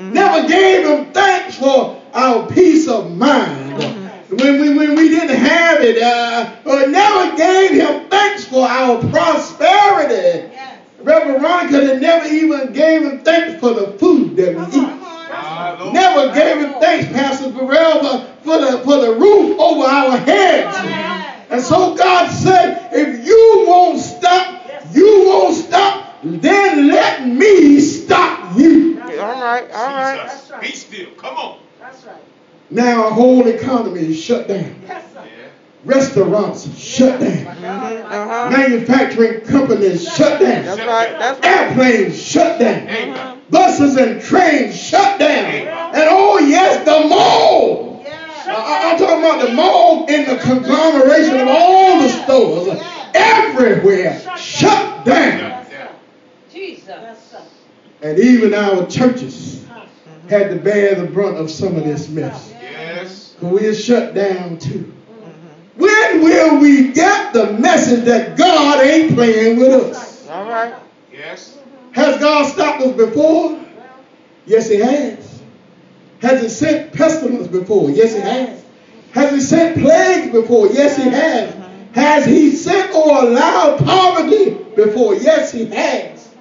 Never 0.00 0.48
gave 0.48 0.86
him 0.86 1.12
thanks 1.12 1.56
for 1.56 2.00
our 2.12 2.46
peace 2.48 2.88
of 2.88 3.10
mind. 3.16 3.78
When 4.30 4.60
we, 4.60 4.74
when 4.76 4.96
we 4.96 5.08
didn't 5.10 5.36
have 5.36 5.80
it, 5.80 6.02
uh, 6.02 6.50
or 6.64 6.86
never 6.88 7.36
gave 7.36 7.72
him 7.72 8.08
thanks 8.08 8.44
for 8.44 8.66
our 8.66 8.98
prosperity. 9.10 10.50
Reverend 11.02 11.40
Veronica 11.42 11.98
never 12.00 12.26
even 12.26 12.72
gave 12.72 13.02
him 13.02 13.20
thanks 13.20 13.60
for 13.60 13.74
the 13.74 13.92
food 13.98 14.36
that 14.36 14.54
we 14.56 14.62
eat. 14.80 14.88
Hallelujah. 14.88 15.92
Never 15.92 16.34
gave 16.34 16.58
him 16.58 16.80
thanks, 16.80 17.12
Pastor 17.12 17.50
Burrell, 17.50 18.00
for- 18.00 18.26
for 18.44 18.58
the, 18.58 18.78
for 18.80 18.96
the 19.00 19.14
roof 19.14 19.58
over 19.58 19.84
our 19.86 20.16
heads. 20.18 20.76
And 21.54 21.62
so 21.62 21.94
God 21.94 22.32
said, 22.32 22.88
if 22.92 23.24
you 23.24 23.64
won't 23.68 24.00
stop, 24.00 24.60
you 24.92 25.24
won't 25.28 25.54
stop, 25.54 26.16
then 26.24 26.88
let 26.88 27.28
me 27.28 27.78
stop 27.78 28.58
you. 28.58 29.00
All 29.00 29.08
right, 29.08 29.70
all 29.70 29.86
right. 29.86 30.30
Jesus. 30.32 30.52
Be 30.60 30.66
still. 30.72 31.10
Come 31.12 31.36
on. 31.36 31.58
That's 31.78 32.04
right. 32.06 32.16
Now 32.70 33.04
our 33.04 33.12
whole 33.12 33.46
economy 33.46 34.00
is 34.00 34.20
shut 34.20 34.48
down. 34.48 34.82
Yeah. 34.84 35.00
Restaurants 35.84 36.76
shut 36.76 37.20
down. 37.20 37.30
Mm-hmm. 37.30 37.64
Uh-huh. 38.12 38.50
Manufacturing 38.50 39.42
companies 39.42 40.02
shut 40.12 40.40
That's 40.40 40.76
down. 40.76 40.88
right, 40.88 41.16
that's 41.16 41.38
right. 41.38 41.68
Airplanes 41.68 42.20
shut 42.20 42.58
down. 42.58 42.88
Amen. 42.88 43.42
Buses 43.50 43.96
and 43.96 44.20
trains 44.20 44.76
shut 44.76 45.20
down. 45.20 45.44
And 45.94 46.08
oh 46.10 46.40
yes, 46.40 46.84
the 46.84 47.08
mall. 47.08 47.93
I- 48.46 48.90
I'm 48.92 48.98
talking 48.98 49.18
about 49.18 49.46
the 49.46 49.52
mall 49.54 50.06
in 50.06 50.24
the 50.26 50.36
conglomeration 50.36 51.40
of 51.40 51.48
all 51.48 52.00
the 52.00 52.08
stores 52.08 52.78
everywhere 53.14 54.20
shut 54.36 55.04
down. 55.04 55.66
Jesus. 56.52 56.86
And 58.02 58.18
even 58.18 58.54
our 58.54 58.86
churches 58.86 59.64
had 60.28 60.50
to 60.50 60.56
bear 60.56 60.94
the 60.94 61.06
brunt 61.06 61.38
of 61.38 61.50
some 61.50 61.76
of 61.76 61.84
this 61.84 62.08
mess. 62.08 62.52
Yes. 62.62 63.34
But 63.40 63.48
we're 63.50 63.74
shut 63.74 64.14
down 64.14 64.58
too. 64.58 64.92
When 65.76 66.22
will 66.22 66.58
we 66.58 66.88
get 66.92 67.32
the 67.32 67.52
message 67.52 68.04
that 68.04 68.36
God 68.36 68.80
ain't 68.80 69.14
playing 69.14 69.58
with 69.58 69.72
us? 69.72 70.28
All 70.30 70.44
right. 70.44 70.72
Yes. 71.12 71.54
Has 71.92 72.18
God 72.18 72.46
stopped 72.46 72.82
us 72.82 72.92
before? 72.92 73.58
Yes, 74.46 74.68
He 74.68 74.76
has. 74.76 75.23
Has 76.20 76.42
He 76.42 76.48
sent 76.48 76.92
pestilence 76.92 77.48
before? 77.48 77.90
Yes, 77.90 78.14
He 78.14 78.20
has. 78.20 78.64
Has 79.12 79.32
He 79.32 79.40
sent 79.40 79.78
plagues 79.78 80.32
before? 80.32 80.68
Yes, 80.68 80.96
He 80.96 81.04
has. 81.04 81.54
Has 81.94 82.24
He 82.24 82.50
sent 82.52 82.94
or 82.94 83.24
allowed 83.24 83.78
poverty 83.78 84.50
before? 84.74 85.14
Yes, 85.14 85.52
He 85.52 85.66
has. 85.66 86.34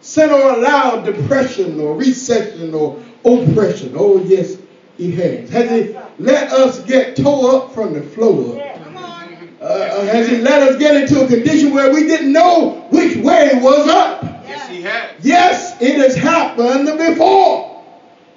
Sent 0.00 0.32
or 0.32 0.54
allowed 0.54 1.04
depression 1.04 1.80
or 1.80 1.96
recession 1.96 2.74
or 2.74 3.02
oppression? 3.24 3.94
Oh, 3.96 4.22
yes, 4.22 4.56
He 4.96 5.12
has. 5.12 5.50
Has 5.50 5.70
He 5.70 5.96
let 6.18 6.52
us 6.52 6.80
get 6.84 7.16
tore 7.16 7.54
up 7.56 7.74
from 7.74 7.94
the 7.94 8.02
floor? 8.02 8.60
Uh, 9.60 9.64
uh, 9.64 10.04
has 10.06 10.28
He 10.28 10.38
let 10.38 10.62
us 10.62 10.76
get 10.76 10.96
into 10.96 11.24
a 11.24 11.28
condition 11.28 11.72
where 11.72 11.94
we 11.94 12.06
didn't 12.06 12.32
know 12.32 12.84
which 12.90 13.16
way 13.16 13.50
was 13.54 13.88
up? 13.88 14.22
Yes, 14.44 14.68
he 14.68 14.82
has. 14.82 15.10
Yes, 15.24 15.80
it 15.80 15.96
has 15.96 16.16
happened 16.16 16.86
before. 16.98 17.71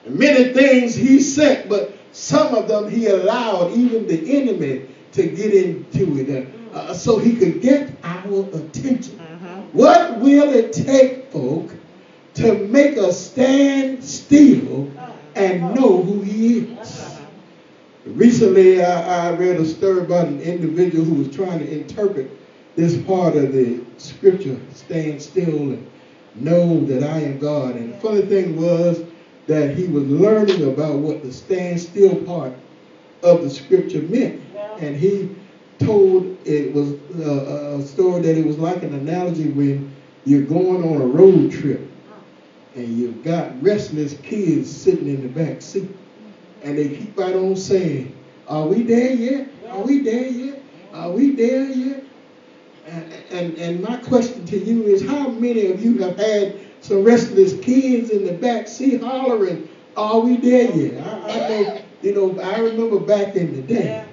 Many 0.07 0.53
things 0.53 0.95
he 0.95 1.19
sent, 1.19 1.67
but 1.67 1.97
some 2.11 2.53
of 2.53 2.67
them 2.67 2.89
he 2.89 3.07
allowed 3.07 3.73
even 3.73 4.07
the 4.07 4.37
enemy 4.37 4.87
to 5.13 5.27
get 5.27 5.53
into 5.53 6.19
it 6.19 6.47
uh, 6.73 6.77
uh, 6.77 6.93
so 6.93 7.17
he 7.17 7.35
could 7.35 7.61
get 7.61 7.91
our 8.03 8.45
attention. 8.53 9.19
What 9.71 10.19
will 10.19 10.53
it 10.53 10.73
take, 10.73 11.31
folk, 11.31 11.71
to 12.35 12.67
make 12.67 12.97
us 12.97 13.31
stand 13.31 14.03
still 14.03 14.91
and 15.35 15.73
know 15.73 16.01
who 16.01 16.21
he 16.21 16.59
is? 16.59 17.19
Recently, 18.05 18.83
I, 18.83 19.29
I 19.29 19.31
read 19.31 19.59
a 19.59 19.65
story 19.65 20.01
about 20.01 20.27
an 20.27 20.41
individual 20.41 21.03
who 21.03 21.15
was 21.15 21.35
trying 21.35 21.59
to 21.59 21.69
interpret 21.69 22.29
this 22.75 22.97
part 23.03 23.35
of 23.35 23.51
the 23.51 23.81
scripture, 23.97 24.59
stand 24.73 25.21
still 25.21 25.71
and 25.71 25.89
know 26.35 26.85
that 26.85 27.03
I 27.03 27.19
am 27.21 27.39
God. 27.39 27.75
And 27.75 27.93
the 27.93 27.97
funny 27.97 28.21
thing 28.21 28.61
was 28.61 29.03
that 29.47 29.75
he 29.75 29.87
was 29.87 30.03
learning 30.05 30.63
about 30.63 30.99
what 30.99 31.23
the 31.23 31.31
stand 31.31 31.79
still 31.79 32.15
part 32.23 32.53
of 33.23 33.43
the 33.43 33.49
scripture 33.49 34.01
meant. 34.01 34.41
And 34.79 34.95
he 34.95 35.35
told 35.79 36.37
it 36.45 36.73
was 36.73 36.93
uh, 37.19 37.79
a 37.79 37.81
story 37.81 38.21
that 38.21 38.37
it 38.37 38.45
was 38.45 38.57
like 38.57 38.83
an 38.83 38.93
analogy 38.93 39.49
when 39.49 39.93
you're 40.25 40.41
going 40.41 40.83
on 40.83 41.01
a 41.01 41.05
road 41.05 41.51
trip 41.51 41.91
and 42.75 42.97
you've 42.97 43.23
got 43.23 43.61
restless 43.61 44.15
kids 44.23 44.69
sitting 44.69 45.07
in 45.07 45.21
the 45.21 45.29
back 45.29 45.61
seat. 45.61 45.89
And 46.61 46.77
they 46.77 46.89
keep 46.89 47.17
right 47.17 47.35
on 47.35 47.55
saying, 47.55 48.13
Are 48.47 48.65
we 48.65 48.83
there 48.83 49.13
yet? 49.13 49.47
Are 49.69 49.83
we 49.83 49.99
there 49.99 50.27
yet? 50.27 50.61
Are 50.93 51.11
we 51.11 51.35
there 51.35 51.69
yet? 51.69 52.03
And, 52.85 53.13
and, 53.31 53.57
and 53.57 53.81
my 53.81 53.97
question 53.97 54.45
to 54.45 54.57
you 54.57 54.83
is 54.83 55.01
how 55.01 55.29
many 55.29 55.67
of 55.67 55.83
you 55.83 55.97
have 55.99 56.17
had 56.17 56.55
some 56.85 57.03
restless 57.03 57.53
kids 57.61 58.11
in 58.11 58.25
the 58.25 58.33
back 58.33 58.67
seat 58.67 59.01
hollering, 59.01 59.67
Are 59.97 60.19
we 60.19 60.37
there 60.37 60.71
yet? 60.71 61.07
I, 61.07 61.29
I 61.29 61.49
know, 61.49 61.81
you 62.01 62.13
know, 62.13 62.39
I 62.39 62.59
remember 62.59 62.99
back 62.99 63.35
in 63.35 63.55
the 63.55 63.61
day. 63.61 64.05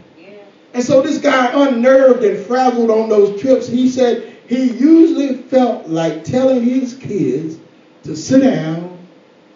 And 0.74 0.82
so 0.82 1.02
this 1.02 1.18
guy, 1.18 1.50
unnerved 1.52 2.24
and 2.24 2.46
frazzled 2.46 2.90
on 2.90 3.10
those 3.10 3.38
trips, 3.40 3.68
he 3.68 3.90
said 3.90 4.34
he 4.48 4.72
usually 4.72 5.36
felt 5.36 5.86
like 5.86 6.24
telling 6.24 6.62
his 6.62 6.94
kids 6.94 7.58
to 8.04 8.16
sit 8.16 8.40
down 8.40 8.98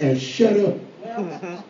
and 0.00 0.20
shut 0.20 0.58
up. 0.60 1.64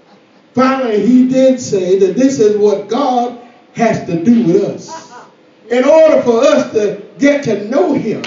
Finally, 0.53 1.07
he 1.07 1.29
did 1.29 1.61
say 1.61 1.99
that 1.99 2.17
this 2.17 2.41
is 2.41 2.57
what 2.57 2.89
God 2.89 3.41
has 3.75 4.05
to 4.07 4.25
do 4.25 4.47
with 4.47 4.65
us. 4.65 5.13
In 5.71 5.85
order 5.85 6.23
for 6.23 6.45
us 6.45 6.73
to 6.73 7.03
get 7.19 7.45
to 7.45 7.69
know 7.69 7.93
him, 7.93 8.23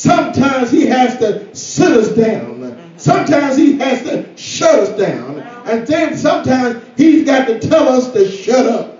sometimes 0.00 0.70
he 0.70 0.86
has 0.86 1.18
to 1.18 1.54
sit 1.54 1.92
us 1.92 2.08
down. 2.08 2.94
Sometimes 2.96 3.56
he 3.56 3.78
has 3.78 4.02
to 4.04 4.36
shut 4.36 4.78
us 4.80 4.98
down. 4.98 5.40
And 5.66 5.86
then 5.86 6.16
sometimes 6.16 6.82
he's 6.96 7.24
got 7.26 7.46
to 7.46 7.58
tell 7.58 7.88
us 7.88 8.10
to 8.12 8.30
shut 8.30 8.66
up. 8.66 8.96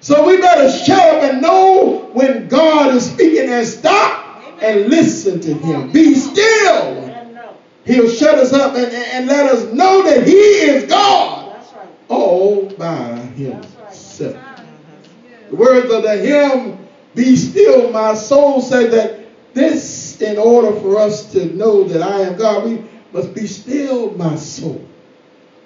So 0.00 0.26
we 0.26 0.40
better 0.40 0.70
shut 0.70 0.98
up 0.98 1.22
and 1.22 1.42
know 1.42 2.08
when 2.14 2.48
God 2.48 2.94
is 2.94 3.10
speaking 3.10 3.50
and 3.50 3.66
stop 3.66 4.42
and 4.62 4.88
listen 4.88 5.40
to 5.40 5.52
him. 5.52 5.92
Be 5.92 6.14
still. 6.14 7.06
He'll 7.84 8.10
shut 8.10 8.38
us 8.38 8.52
up 8.52 8.74
and, 8.76 8.92
and 8.92 9.26
let 9.26 9.46
us 9.46 9.72
know 9.72 10.02
that 10.04 10.26
he 10.26 10.32
is 10.32 10.88
God 10.88 11.54
all 12.08 12.66
by 12.70 13.16
himself. 13.36 14.36
The 15.50 15.56
words 15.56 15.92
of 15.92 16.02
the 16.02 16.16
hymn, 16.16 16.78
Be 17.14 17.36
Still, 17.36 17.90
My 17.90 18.14
Soul, 18.14 18.62
say 18.62 18.86
that 18.88 19.20
this, 19.52 20.09
in 20.22 20.38
order 20.38 20.72
for 20.80 20.98
us 20.98 21.30
to 21.32 21.46
know 21.54 21.84
that 21.84 22.02
I 22.02 22.22
am 22.22 22.36
God, 22.36 22.64
we 22.64 22.82
must 23.12 23.34
be 23.34 23.46
still, 23.46 24.12
my 24.12 24.36
soul. 24.36 24.86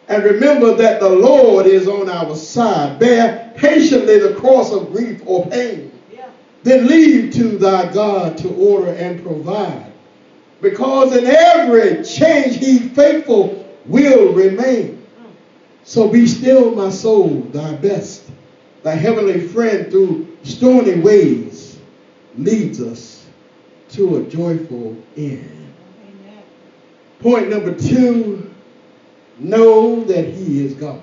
And 0.09 0.23
remember 0.23 0.75
that 0.75 1.01
the 1.01 1.09
Lord 1.09 1.67
is 1.67 1.89
on 1.89 2.09
our 2.09 2.37
side. 2.37 2.99
Bear 2.99 3.53
patiently 3.57 4.19
the 4.19 4.35
cross 4.35 4.73
of 4.73 4.93
grief 4.93 5.23
or 5.25 5.47
pain. 5.47 5.91
Then 6.63 6.87
leave 6.87 7.33
to 7.35 7.59
thy 7.59 7.93
God 7.93 8.39
to 8.39 8.49
order 8.55 8.93
and 8.93 9.23
provide. 9.23 9.93
Because 10.61 11.15
in 11.15 11.27
every 11.27 12.03
change 12.05 12.57
he 12.57 12.79
faithful 12.79 13.67
will 13.85 14.33
remain. 14.33 15.07
So 15.85 16.09
be 16.09 16.27
still, 16.27 16.75
my 16.75 16.89
soul, 16.89 17.41
thy 17.53 17.75
best. 17.75 18.31
Thy 18.83 18.95
heavenly 18.95 19.47
friend 19.49 19.91
through 19.91 20.37
stormy 20.43 21.01
ways 21.01 21.79
leads 22.37 22.81
us 22.81 23.24
to 23.95 24.17
a 24.17 24.23
joyful 24.25 24.97
end. 25.17 25.51
Point 27.21 27.49
number 27.49 27.75
two, 27.75 28.51
know 29.39 30.05
that 30.05 30.27
he 30.27 30.65
is 30.65 30.75
God. 30.75 31.01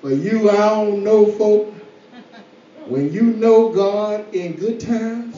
For 0.00 0.10
you, 0.12 0.50
I 0.50 0.56
don't 0.70 1.04
know, 1.04 1.26
folk. 1.26 1.72
When 2.88 3.12
you 3.12 3.22
know 3.22 3.68
God 3.68 4.34
in 4.34 4.54
good 4.54 4.80
times, 4.80 5.36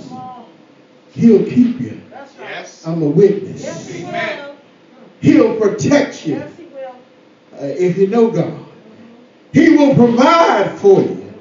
He'll 1.14 1.44
keep 1.44 1.78
you. 1.78 2.00
Right. 2.10 2.28
Yes. 2.40 2.84
I'm 2.87 3.02
a 3.02 3.06
witness. 3.06 3.62
Yes, 3.62 3.87
he 3.94 4.02
will. 4.02 4.54
He'll 5.20 5.56
protect 5.58 6.26
you 6.26 6.37
Yes, 6.37 6.50
he 6.56 6.64
will. 6.64 7.60
uh, 7.60 7.66
if 7.66 7.98
you 7.98 8.06
know 8.08 8.30
God. 8.30 8.58
He 9.52 9.76
will 9.76 9.94
provide 9.94 10.70
for 10.78 11.02
you 11.02 11.32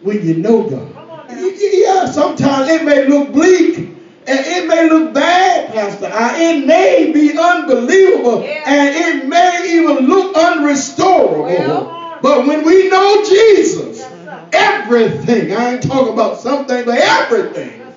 when 0.00 0.26
you 0.26 0.34
know 0.38 0.62
God. 0.62 0.94
Come 0.94 1.10
on. 1.10 1.26
Y- 1.28 1.52
y- 1.54 1.82
Yeah, 1.84 2.06
sometimes 2.06 2.68
it 2.70 2.84
may 2.84 3.06
look 3.06 3.32
bleak 3.32 3.86
and 4.28 4.46
it 4.46 4.68
may 4.68 4.88
look 4.88 5.14
bad, 5.14 5.72
Pastor. 5.72 6.10
It 6.12 6.66
may 6.66 7.10
be 7.12 7.38
unbelievable 7.38 8.42
Yeah. 8.42 8.62
and 8.66 8.94
it 8.94 9.26
may 9.26 9.72
even 9.78 10.06
look 10.06 10.34
unrestorable. 10.34 11.44
Well. 11.44 12.18
but 12.20 12.46
when 12.46 12.64
we 12.64 12.88
know 12.88 13.24
Jesus, 13.24 13.98
Yes, 13.98 14.48
everything, 14.52 15.52
I 15.52 15.74
ain't 15.74 15.82
talking 15.82 16.12
about 16.12 16.38
something, 16.38 16.84
but 16.84 16.98
everything 16.98 17.80
yes, 17.80 17.94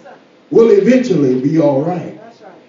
will 0.49 0.71
eventually 0.71 1.41
be 1.41 1.59
all 1.59 1.81
right. 1.81 2.17
Right. 2.17 2.19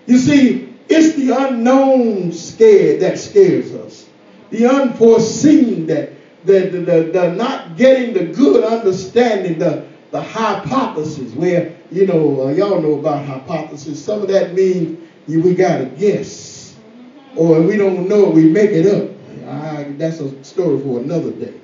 You 0.06 0.18
see, 0.18 0.74
it's 0.88 1.14
the 1.14 1.30
unknown 1.30 2.32
scared 2.32 3.00
that 3.00 3.18
scares 3.18 3.72
us. 3.72 4.06
The 4.50 4.66
unforeseen 4.66 5.86
that 5.86 6.12
the, 6.44 6.60
the, 6.68 6.78
the, 6.78 7.02
the 7.12 7.34
not 7.34 7.76
getting 7.76 8.12
the 8.12 8.24
good 8.24 8.64
understanding, 8.64 9.58
the, 9.58 9.84
the 10.12 10.22
hypothesis, 10.22 11.32
where, 11.34 11.74
you 11.90 12.06
know, 12.06 12.46
uh, 12.48 12.52
y'all 12.52 12.80
know 12.80 12.98
about 12.98 13.24
hypothesis. 13.24 14.02
Some 14.04 14.22
of 14.22 14.28
that 14.28 14.54
means 14.54 14.98
you, 15.26 15.42
we 15.42 15.54
got 15.54 15.78
to 15.78 15.86
guess. 15.86 16.76
Or 17.34 17.60
if 17.60 17.66
we 17.66 17.76
don't 17.78 18.08
know 18.08 18.28
we 18.28 18.44
make 18.48 18.70
it 18.70 18.86
up. 18.86 19.10
I, 19.48 19.84
that's 19.98 20.20
a 20.20 20.44
story 20.44 20.78
for 20.80 21.00
another 21.00 21.30
day. 21.32 21.54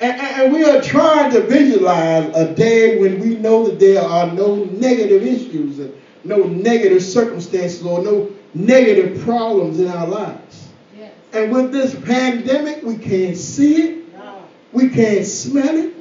And, 0.00 0.20
and- 0.20 0.42
and 0.42 0.52
we 0.52 0.62
are 0.64 0.80
trying 0.82 1.32
to 1.32 1.40
visualize 1.42 2.34
a 2.36 2.54
day 2.54 3.00
when 3.00 3.18
we 3.20 3.36
know 3.36 3.66
that 3.66 3.78
there 3.80 4.00
are 4.02 4.30
no 4.32 4.64
negative 4.64 5.22
issues 5.22 5.78
and 5.78 5.92
no 6.24 6.44
negative 6.44 7.02
circumstances 7.02 7.82
or 7.84 8.02
no 8.02 8.30
negative 8.54 9.20
problems 9.22 9.80
in 9.80 9.88
our 9.88 10.06
lives. 10.06 10.68
Yes. 10.98 11.12
And 11.32 11.52
with 11.52 11.72
this 11.72 11.94
pandemic, 11.94 12.82
we 12.82 12.96
can't 12.96 13.36
see 13.36 13.82
it, 13.82 14.14
No. 14.14 14.42
we 14.72 14.88
can't 14.90 15.24
smell 15.26 15.74
it, 15.76 15.95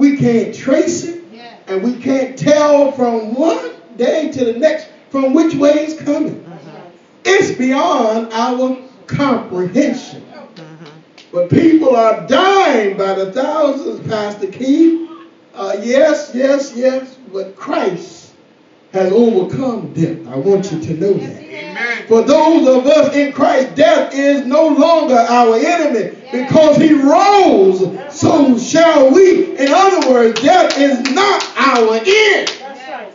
we 0.00 0.16
can't 0.16 0.54
trace 0.54 1.04
it, 1.04 1.22
Yes. 1.32 1.52
and 1.68 1.82
we 1.84 2.02
can't 2.02 2.36
tell 2.38 2.90
from 2.92 3.34
one 3.34 3.70
day 3.96 4.32
to 4.32 4.44
the 4.46 4.54
next 4.54 4.88
from 5.10 5.34
which 5.34 5.54
way 5.54 5.72
it's 5.72 6.00
coming. 6.02 6.42
That's 6.48 6.64
right. 6.66 6.92
It's 7.24 7.50
beyond 7.58 8.32
our 8.32 8.78
comprehension. 9.06 10.24
But 11.32 11.48
people 11.50 11.94
are 11.94 12.26
dying 12.26 12.96
by 12.96 13.14
the 13.14 13.32
thousands, 13.32 14.00
Pastor 14.08 14.48
Keith. 14.48 15.08
Uh, 15.54 15.76
yes, 15.80 16.32
yes, 16.34 16.72
yes, 16.74 17.16
but 17.32 17.54
Christ 17.54 18.32
has 18.92 19.12
overcome 19.12 19.92
death. 19.92 20.26
I 20.26 20.36
want 20.36 20.72
you 20.72 20.80
to 20.80 20.94
know 20.94 21.12
that. 21.12 21.42
Amen. 21.42 22.06
For 22.08 22.22
those 22.22 22.66
of 22.66 22.86
us 22.86 23.14
in 23.14 23.32
Christ, 23.32 23.76
death 23.76 24.12
is 24.12 24.44
no 24.46 24.66
longer 24.68 25.14
our 25.14 25.54
enemy 25.56 26.16
because 26.32 26.76
he 26.78 26.94
rose, 26.94 27.78
so 28.12 28.58
shall 28.58 29.12
we. 29.14 29.49
Death 30.28 30.78
is 30.78 31.00
not 31.10 31.44
our 31.56 31.94
end. 31.94 32.48
That's 32.58 32.88
right. 32.90 33.14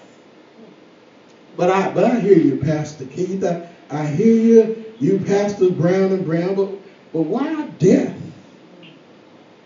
But 1.57 1.69
I, 1.69 1.91
but 1.93 2.03
I 2.03 2.19
hear 2.19 2.37
you, 2.37 2.57
Pastor 2.57 3.05
Keith. 3.05 3.43
I, 3.43 3.67
I 3.89 4.05
hear 4.07 4.35
you, 4.35 4.93
you 4.99 5.19
Pastor 5.19 5.69
Brown 5.69 6.11
and 6.11 6.25
Brown. 6.25 6.55
But, 6.55 6.69
but 7.13 7.21
why 7.21 7.67
death? 7.79 8.17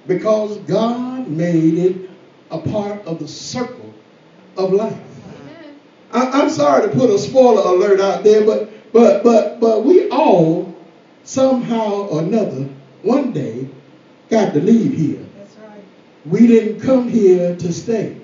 Because 0.07 0.57
God 0.59 1.27
made 1.29 1.77
it 1.77 2.09
a 2.51 2.59
part 2.59 3.05
of 3.05 3.19
the 3.19 3.27
circle 3.27 3.93
of 4.57 4.73
life. 4.73 4.97
Amen. 5.25 5.75
I, 6.11 6.41
I'm 6.41 6.49
sorry 6.49 6.87
to 6.87 6.93
put 6.95 7.09
a 7.09 7.17
spoiler 7.19 7.61
alert 7.75 7.99
out 7.99 8.23
there, 8.23 8.45
but 8.45 8.71
but 8.91 9.23
but 9.23 9.59
but 9.59 9.83
we 9.83 10.09
all 10.09 10.73
somehow 11.23 12.07
or 12.07 12.21
another 12.21 12.67
one 13.03 13.31
day 13.31 13.67
got 14.29 14.53
to 14.53 14.61
leave 14.61 14.93
here. 14.93 15.28
We 16.29 16.45
didn't 16.45 16.81
come 16.81 17.09
here 17.09 17.55
to 17.55 17.73
stay. 17.73 18.15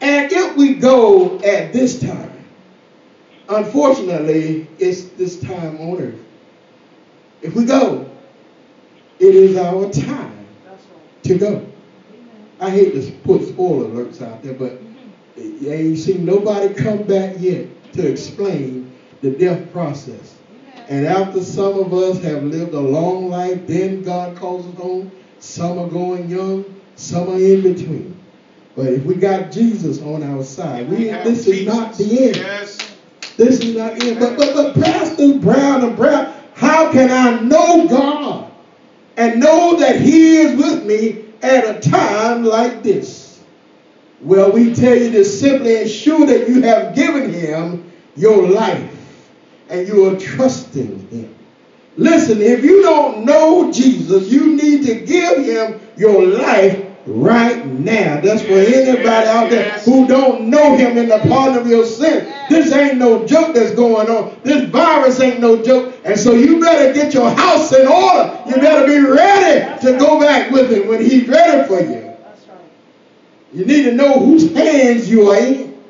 And 0.00 0.30
if 0.30 0.56
we 0.56 0.74
go 0.74 1.38
at 1.38 1.72
this 1.72 1.98
time, 1.98 2.44
unfortunately, 3.48 4.68
it's 4.78 5.04
this 5.04 5.40
time 5.40 5.80
on 5.80 6.00
earth. 6.00 6.20
If 7.40 7.54
we 7.54 7.64
go, 7.64 8.10
it 9.18 9.34
is 9.34 9.56
our 9.56 9.90
time 9.90 10.46
to 11.22 11.38
go. 11.38 11.66
I 12.60 12.68
hate 12.70 12.92
to 12.92 13.12
put 13.24 13.48
spoiler 13.48 13.88
alerts 13.88 14.20
out 14.20 14.42
there, 14.42 14.54
but 14.54 14.78
you 15.36 15.72
ain't 15.72 15.98
seen 15.98 16.26
nobody 16.26 16.74
come 16.74 17.04
back 17.04 17.36
yet 17.38 17.66
to 17.94 18.06
explain 18.06 18.92
the 19.22 19.30
death 19.30 19.72
process. 19.72 20.36
And 20.88 21.06
after 21.06 21.42
some 21.42 21.78
of 21.78 21.94
us 21.94 22.22
have 22.22 22.42
lived 22.42 22.74
a 22.74 22.80
long 22.80 23.30
life, 23.30 23.66
then 23.66 24.02
God 24.02 24.36
calls 24.36 24.66
us 24.66 24.74
home. 24.74 25.10
Some 25.44 25.78
are 25.78 25.88
going 25.88 26.30
young, 26.30 26.64
some 26.96 27.28
are 27.28 27.38
in 27.38 27.60
between. 27.60 28.18
But 28.74 28.86
if 28.86 29.04
we 29.04 29.14
got 29.14 29.52
Jesus 29.52 30.00
on 30.00 30.22
our 30.22 30.42
side, 30.42 30.88
we, 30.88 31.04
this 31.04 31.46
is 31.46 31.66
not 31.66 31.94
the 31.96 32.28
end. 32.28 32.36
Yes. 32.36 32.96
This 33.36 33.60
is 33.60 33.76
not 33.76 33.94
the 33.96 34.08
end. 34.08 34.20
But, 34.20 34.38
but, 34.38 34.54
but 34.54 34.74
Pastor 34.74 35.38
Brown 35.38 35.84
and 35.84 35.96
Brown, 35.96 36.34
how 36.54 36.90
can 36.90 37.10
I 37.10 37.40
know 37.40 37.86
God 37.86 38.50
and 39.18 39.38
know 39.38 39.76
that 39.76 40.00
He 40.00 40.38
is 40.38 40.56
with 40.56 40.86
me 40.86 41.26
at 41.42 41.76
a 41.76 41.78
time 41.88 42.42
like 42.42 42.82
this? 42.82 43.44
Well, 44.22 44.50
we 44.50 44.74
tell 44.74 44.96
you 44.96 45.12
to 45.12 45.24
simply 45.26 45.82
ensure 45.82 46.24
that 46.26 46.48
you 46.48 46.62
have 46.62 46.96
given 46.96 47.32
Him 47.32 47.92
your 48.16 48.48
life 48.48 48.90
and 49.68 49.86
you 49.86 50.06
are 50.06 50.18
trusting 50.18 51.06
Him. 51.10 51.33
Listen, 51.96 52.40
if 52.40 52.64
you 52.64 52.82
don't 52.82 53.24
know 53.24 53.70
Jesus, 53.70 54.28
you 54.28 54.56
need 54.56 54.84
to 54.86 54.94
give 55.00 55.44
Him 55.44 55.80
your 55.96 56.26
life 56.26 56.84
right 57.06 57.64
now. 57.66 58.20
That's 58.20 58.42
for 58.42 58.52
anybody 58.52 59.28
out 59.28 59.50
there 59.50 59.70
who 59.80 60.06
don't 60.08 60.48
know 60.50 60.76
Him 60.76 60.98
in 60.98 61.08
the 61.08 61.18
pardon 61.20 61.58
of 61.58 61.68
your 61.68 61.84
sin. 61.84 62.32
This 62.48 62.72
ain't 62.72 62.98
no 62.98 63.24
joke 63.26 63.54
that's 63.54 63.72
going 63.72 64.08
on. 64.08 64.40
This 64.42 64.68
virus 64.70 65.20
ain't 65.20 65.40
no 65.40 65.62
joke. 65.62 65.94
And 66.04 66.18
so 66.18 66.32
you 66.32 66.60
better 66.60 66.92
get 66.92 67.14
your 67.14 67.30
house 67.30 67.72
in 67.72 67.86
order. 67.86 68.42
You 68.46 68.56
better 68.56 68.86
be 68.86 68.98
ready 68.98 69.80
to 69.82 69.98
go 69.98 70.18
back 70.18 70.50
with 70.50 70.72
Him 70.72 70.88
when 70.88 71.00
He's 71.00 71.28
ready 71.28 71.68
for 71.68 71.80
you. 71.80 72.12
You 73.52 73.64
need 73.64 73.84
to 73.84 73.92
know 73.92 74.18
whose 74.18 74.52
hands 74.52 75.08
you 75.08 75.30
are 75.30 75.38
in. 75.38 75.80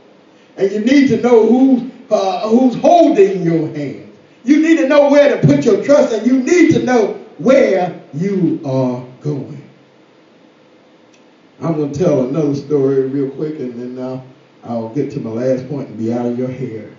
And 0.56 0.70
you 0.70 0.80
need 0.80 1.08
to 1.08 1.20
know 1.22 1.46
who, 1.46 1.90
uh, 2.10 2.48
who's 2.48 2.74
holding 2.76 3.42
your 3.42 3.68
hand. 3.74 4.03
You 4.44 4.60
need 4.60 4.76
to 4.78 4.88
know 4.88 5.10
where 5.10 5.40
to 5.40 5.46
put 5.46 5.64
your 5.64 5.82
trust 5.82 6.12
and 6.12 6.26
you 6.26 6.42
need 6.42 6.72
to 6.72 6.82
know 6.82 7.14
where 7.38 8.00
you 8.12 8.60
are 8.64 9.04
going. 9.20 9.62
I'm 11.60 11.74
going 11.74 11.92
to 11.92 11.98
tell 11.98 12.28
another 12.28 12.54
story 12.54 13.02
real 13.08 13.30
quick 13.30 13.58
and 13.58 13.80
then 13.80 14.04
I'll, 14.04 14.24
I'll 14.64 14.88
get 14.90 15.10
to 15.12 15.20
my 15.20 15.30
last 15.30 15.68
point 15.68 15.88
and 15.88 15.98
be 15.98 16.12
out 16.12 16.26
of 16.26 16.38
your 16.38 16.48
hair. 16.48 16.90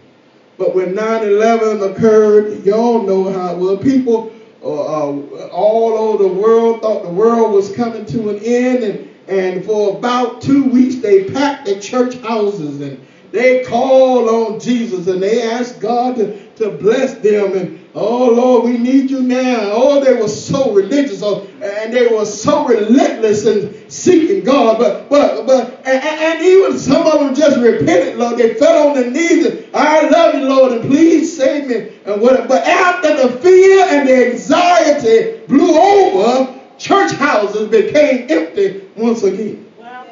But 0.58 0.74
when 0.74 0.96
9-11 0.96 1.96
occurred, 1.96 2.66
y'all 2.66 3.04
know 3.04 3.32
how 3.32 3.54
it 3.54 3.58
was. 3.58 3.84
People 3.84 4.32
uh, 4.64 5.10
uh, 5.10 5.48
all 5.52 5.94
over 5.94 6.24
the 6.24 6.34
world 6.34 6.82
thought 6.82 7.04
the 7.04 7.10
world 7.10 7.54
was 7.54 7.72
coming 7.76 8.06
to 8.08 8.30
an 8.30 8.40
end. 8.40 8.84
And, 8.84 9.10
and 9.28 9.66
for 9.66 9.98
about 9.98 10.42
two 10.42 10.64
weeks, 10.64 10.96
they 10.96 11.26
packed 11.26 11.66
the 11.66 11.80
church 11.80 12.16
houses 12.22 12.82
and 12.82 13.06
they 13.32 13.64
called 13.66 14.30
on 14.30 14.60
Jesus 14.60 15.08
and 15.08 15.22
they 15.22 15.44
asked 15.44 15.82
God 15.82 16.16
to, 16.16 16.45
to 16.58 16.72
bless 16.72 17.16
them. 17.16 17.54
And, 17.54 17.90
oh, 17.94 18.32
Lord, 18.32 18.66
we 18.66 18.78
need 18.78 19.10
you 19.10 19.22
now. 19.22 19.72
Oh, 19.74 20.04
they 20.04 20.14
were 20.14 20.28
so 20.28 20.72
religious 20.74 21.22
oh, 21.22 21.48
and 21.62 21.94
they 21.94 22.08
were 22.08 22.26
so 22.26 22.66
relentless 22.66 23.46
in 23.46 23.90
seeking 23.90 24.44
God. 24.44 24.78
But, 24.80 25.10
but, 25.10 25.46
but, 25.46 25.82
and, 25.86 26.04
and 26.04 26.46
even 26.46 26.80
some 26.80 27.06
of 27.06 27.20
them 27.20 27.36
just 27.36 27.58
repented, 27.58 28.18
Lord. 28.18 28.38
They 28.38 28.54
fell 28.56 28.90
on 28.90 28.96
their 28.96 29.12
knees 29.12 29.46
and, 29.46 29.76
I 29.76 30.08
love 30.10 30.36
you, 30.36 30.48
Lord, 30.48 30.72
and 30.74 30.82
please 30.82 31.36
save 31.36 31.68
me. 31.68 32.00
And 32.06 32.22
what, 32.22 32.48
but 32.48 32.66
after 32.66 33.16
the 33.16 33.38
fear 33.40 33.86
and 33.90 34.08
the 34.08 34.32
anxiety 34.32 35.46
blew 35.48 35.78
over, 35.78 36.60
church 36.78 37.12
houses 37.14 37.70
became 37.70 38.28
empty 38.30 38.90
once 38.96 39.24
again 39.24 39.66
Well, 39.78 40.08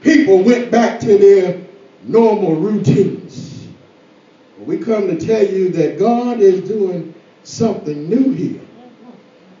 people 0.00 0.42
went 0.42 0.70
back 0.70 1.00
to 1.00 1.18
their 1.18 1.60
normal 2.04 2.56
routines. 2.56 3.51
We 4.66 4.78
come 4.78 5.08
to 5.08 5.16
tell 5.16 5.44
you 5.44 5.70
that 5.70 5.98
God 5.98 6.40
is 6.40 6.68
doing 6.68 7.14
something 7.44 8.08
new 8.08 8.32
here. 8.32 8.60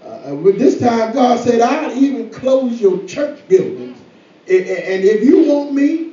Uh, 0.04 0.06
uh 0.06 0.34
but 0.36 0.58
this 0.58 0.78
time, 0.78 1.12
God 1.12 1.40
said, 1.40 1.60
I'll 1.60 1.96
even 1.96 2.30
close 2.30 2.80
your 2.80 3.04
church 3.06 3.40
buildings. 3.48 3.98
A- 4.48 4.52
a- 4.52 4.94
And 4.94 5.04
if 5.04 5.24
you 5.24 5.44
want 5.44 5.72
me, 5.72 6.10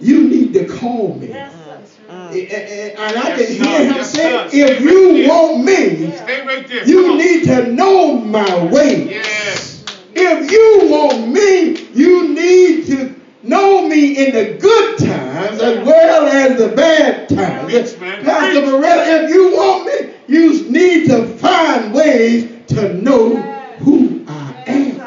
you 0.00 0.28
need 0.28 0.52
to 0.54 0.66
call 0.66 1.14
me. 1.14 1.28
yes, 1.28 1.52
sir. 1.52 1.80
A- 2.08 2.34
a- 2.34 2.96
And 2.98 3.16
I 3.16 3.36
can 3.36 3.46
hear 3.46 3.92
him 3.92 4.04
say, 4.04 4.46
if 4.52 4.80
you 4.80 5.28
want 5.28 5.64
me, 5.64 6.12
Stay 6.16 6.46
right 6.46 6.68
there. 6.68 6.80
Come 6.80 6.88
you 6.88 7.16
need 7.16 7.44
to 7.44 7.72
know 7.72 8.16
my 8.18 8.64
ways. 8.64 9.84
If 10.16 10.50
you 10.50 10.90
want 10.90 11.28
me, 11.28 11.88
you 11.94 12.28
need 12.34 12.86
to 12.86 13.13
know 13.44 13.86
me 13.88 14.26
in 14.26 14.34
the 14.34 14.54
good 14.58 14.98
times 14.98 15.60
as 15.60 15.84
well 15.86 16.26
as 16.26 16.58
the 16.58 16.68
bad 16.74 17.28
times. 17.28 17.70
Preach, 17.72 18.00
man. 18.00 18.24
Pastor. 18.24 18.62
Morella, 18.62 19.24
if 19.24 19.30
you 19.30 19.56
want 19.56 19.86
me, 19.86 20.14
you 20.26 20.68
need 20.70 21.06
to 21.06 21.26
find 21.38 21.92
ways 21.92 22.50
to 22.68 22.94
know 22.94 23.36
who 23.78 24.24
I 24.26 24.64
am. 24.66 25.00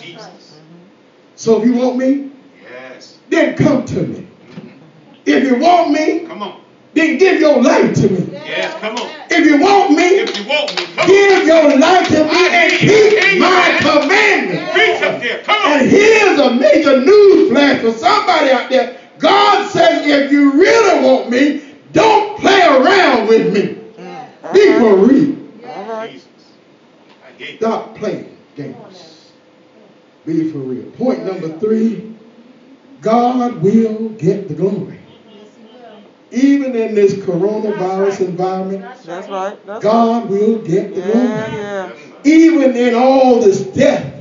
Jesus. 0.00 0.58
So 1.36 1.60
if 1.60 1.66
you 1.66 1.74
want 1.74 1.96
me, 1.96 2.30
Yes. 2.62 3.18
then 3.28 3.56
come 3.56 3.84
to 3.86 4.02
me. 4.02 4.26
Mm-hmm. 4.50 4.68
If 5.24 5.44
you 5.44 5.56
want 5.58 5.92
me, 5.92 6.20
Come 6.26 6.42
on. 6.42 6.60
Then 6.96 7.18
give 7.18 7.40
your 7.40 7.62
life 7.62 7.94
to 7.94 8.08
me. 8.08 8.32
Yes, 8.32 8.80
come 8.80 8.96
on. 8.96 9.10
If 9.30 9.44
you 9.46 9.60
want 9.60 9.90
me, 9.90 10.04
If 10.04 10.38
you 10.38 10.48
want 10.48 10.70
me, 10.76 10.86
come 10.86 11.00
on. 11.00 11.06
give 11.06 11.46
your 11.46 11.78
life 11.78 12.08
to 12.08 12.24
me 12.24 12.48
and 12.48 12.72
keep 12.72 13.40
my 13.40 13.78
commandments. 13.80 14.72
Preach 14.72 15.02
up 15.02 15.20
there. 15.20 15.42
Come 15.44 15.72
And 15.72 15.88
here's 15.90 16.38
a 16.38 16.54
major 16.54 17.00
news 17.00 17.50
flash 17.50 17.80
for 17.80 17.92
somebody 17.92 18.50
out 18.50 18.70
there. 18.70 18.98
God 19.18 19.68
says, 19.70 20.06
if 20.06 20.30
you 20.30 20.52
really 20.52 21.04
want 21.04 21.30
me, 21.30 21.74
don't 21.92 22.38
play 22.38 22.60
around 22.62 23.28
with 23.28 23.52
me. 23.52 23.74
Mm-hmm. 23.98 24.52
Be 24.52 24.78
for 24.78 24.96
real. 24.96 25.70
All 25.70 25.84
right. 25.88 26.10
Jesus. 26.10 27.56
Stop 27.56 27.96
playing 27.96 28.36
games. 28.54 29.32
Be 30.24 30.50
for 30.50 30.58
real. 30.58 30.90
Point 30.92 31.24
number 31.24 31.58
three 31.58 32.16
God 33.00 33.62
will 33.62 34.08
get 34.10 34.48
the 34.48 34.54
glory. 34.54 34.98
Even 36.36 36.76
in 36.76 36.94
this 36.94 37.14
coronavirus 37.14 38.20
environment, 38.20 38.84
That's 39.06 39.28
right. 39.28 39.66
That's 39.66 39.82
God 39.82 40.28
will 40.28 40.58
get 40.58 40.94
the 40.94 41.00
glory. 41.00 41.28
Yeah, 41.28 41.56
yeah. 41.56 41.92
Even 42.24 42.76
in 42.76 42.94
all 42.94 43.40
this 43.40 43.62
death, 43.62 44.12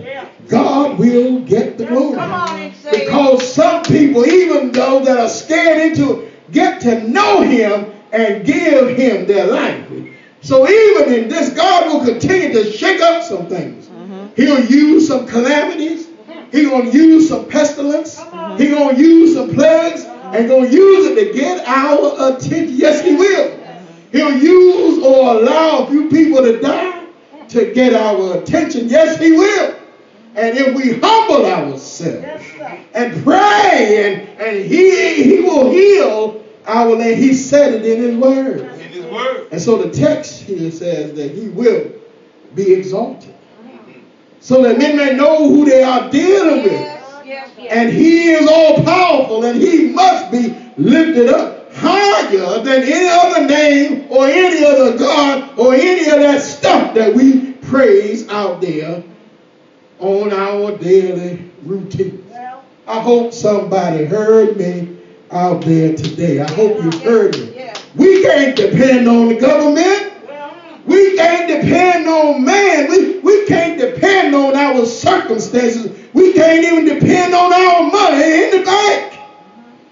God 0.48 0.98
will 0.98 1.42
get 1.42 1.78
the 1.78 1.86
glory. 1.86 2.16
Come 2.16 2.32
on 2.32 2.60
and 2.60 2.76
say 2.76 2.90
it. 2.90 3.06
Because 3.06 3.54
some 3.54 3.84
people, 3.84 4.26
even 4.26 4.72
though 4.72 5.04
that 5.04 5.18
are 5.18 5.28
scared 5.28 5.92
into 5.92 6.22
it, 6.22 6.52
get 6.54 6.80
to 6.84 7.06
know 7.06 7.42
Him 7.42 7.92
and 8.14 8.46
give 8.46 8.96
Him 8.96 9.26
their 9.26 9.48
life. 9.48 9.86
So 10.40 10.70
even 10.70 11.14
in 11.14 11.28
this, 11.28 11.50
God 11.50 11.92
will 11.92 12.06
continue 12.06 12.54
to 12.54 12.72
shake 12.72 13.02
up 13.02 13.24
some 13.24 13.48
things. 13.48 13.88
Mm-hmm. 13.88 14.28
He'll 14.38 14.64
use 14.64 15.06
some 15.08 15.28
calamities. 15.28 16.08
He's 16.52 16.70
gonna 16.70 16.92
use 16.92 17.28
some 17.28 17.50
pestilence. 17.50 18.18
He's 18.58 18.74
gonna 18.74 18.98
use 18.98 19.34
some 19.34 19.54
plagues 19.54 20.06
and 20.36 20.50
gonna 20.50 20.70
use 20.70 21.08
it 21.08 21.16
to 21.16 21.34
get 21.34 21.66
our 21.68 22.36
attention. 22.36 22.76
Yes, 22.76 23.04
He 23.04 23.16
will. 23.16 23.60
He'll 24.12 24.38
use 24.38 25.04
or 25.04 25.36
allow 25.36 25.86
a 25.86 25.90
few 25.90 26.10
people 26.10 26.42
to 26.42 26.60
die 26.60 27.06
to 27.50 27.74
get 27.74 27.94
our 27.94 28.38
attention. 28.38 28.90
Yes, 28.90 29.20
He 29.20 29.32
will. 29.32 29.76
And 30.36 30.58
if 30.58 30.76
we 30.76 31.00
humble 31.00 31.46
ourselves 31.46 32.46
and 32.94 33.24
pray 33.24 34.04
and, 34.04 34.42
and 34.42 34.66
he, 34.66 35.24
he 35.24 35.40
will 35.40 35.72
heal 35.72 36.44
our 36.66 36.94
land. 36.94 37.18
He 37.18 37.34
said 37.34 37.74
it 37.74 37.86
in 37.86 38.04
his 38.04 38.18
word. 38.18 38.62
In 38.62 38.80
his 38.80 39.06
word. 39.06 39.48
And 39.54 39.62
so 39.62 39.82
the 39.82 39.92
text 39.92 40.42
here 40.42 40.72
says 40.72 41.16
that 41.16 41.32
he 41.32 41.48
will 41.48 41.94
be 42.54 42.74
exalted. 42.74 43.34
So 44.42 44.62
that 44.64 44.78
men 44.78 44.98
may 44.98 45.16
know 45.16 45.50
who 45.50 45.66
they 45.66 45.84
are 45.84 46.10
dealing 46.12 46.64
with. 46.64 46.95
And 47.70 47.90
he 47.90 48.30
is 48.30 48.48
all 48.48 48.84
powerful 48.84 49.46
and 49.46 49.60
he 49.60 49.88
must 49.90 50.32
be 50.32 50.56
lifted 50.78 51.30
up 51.30 51.74
higher 51.74 52.62
than 52.62 52.84
any 52.84 53.08
other 53.10 53.48
name 53.48 54.06
or 54.12 54.28
any 54.28 54.64
other 54.64 54.98
God 54.98 55.58
or 55.58 55.74
any 55.74 56.10
of 56.10 56.20
that 56.20 56.42
stuff 56.42 56.94
that 56.96 57.14
we 57.16 57.54
praise 57.54 58.30
out 58.30 58.62
there 58.62 59.04
on 60.00 60.32
our 60.32 60.78
daily 60.78 61.50
routine. 61.64 62.24
I 62.88 63.00
hope 63.00 63.34
somebody 63.34 64.06
heard 64.06 64.58
me 64.58 64.98
out 65.32 65.62
there 65.62 65.96
today. 65.96 66.40
I 66.40 66.52
hope 66.52 66.78
you 66.78 66.92
heard 67.02 67.38
me. 67.38 67.72
We 67.96 68.22
can't 68.22 68.56
depend 68.56 69.08
on 69.08 69.30
the 69.30 69.40
government. 69.40 70.15
We 70.86 71.16
can't 71.16 71.48
depend 71.48 72.08
on 72.08 72.44
man. 72.46 72.90
We, 72.90 73.20
we 73.20 73.46
can't 73.46 73.80
depend 73.80 74.36
on 74.36 74.56
our 74.56 74.86
circumstances. 74.86 75.92
We 76.14 76.34
can't 76.34 76.64
even 76.64 76.86
depend 76.86 77.34
on 77.34 77.52
our 77.52 77.92
money 77.92 78.44
in 78.44 78.52
the 78.52 78.64
bank. 78.64 79.20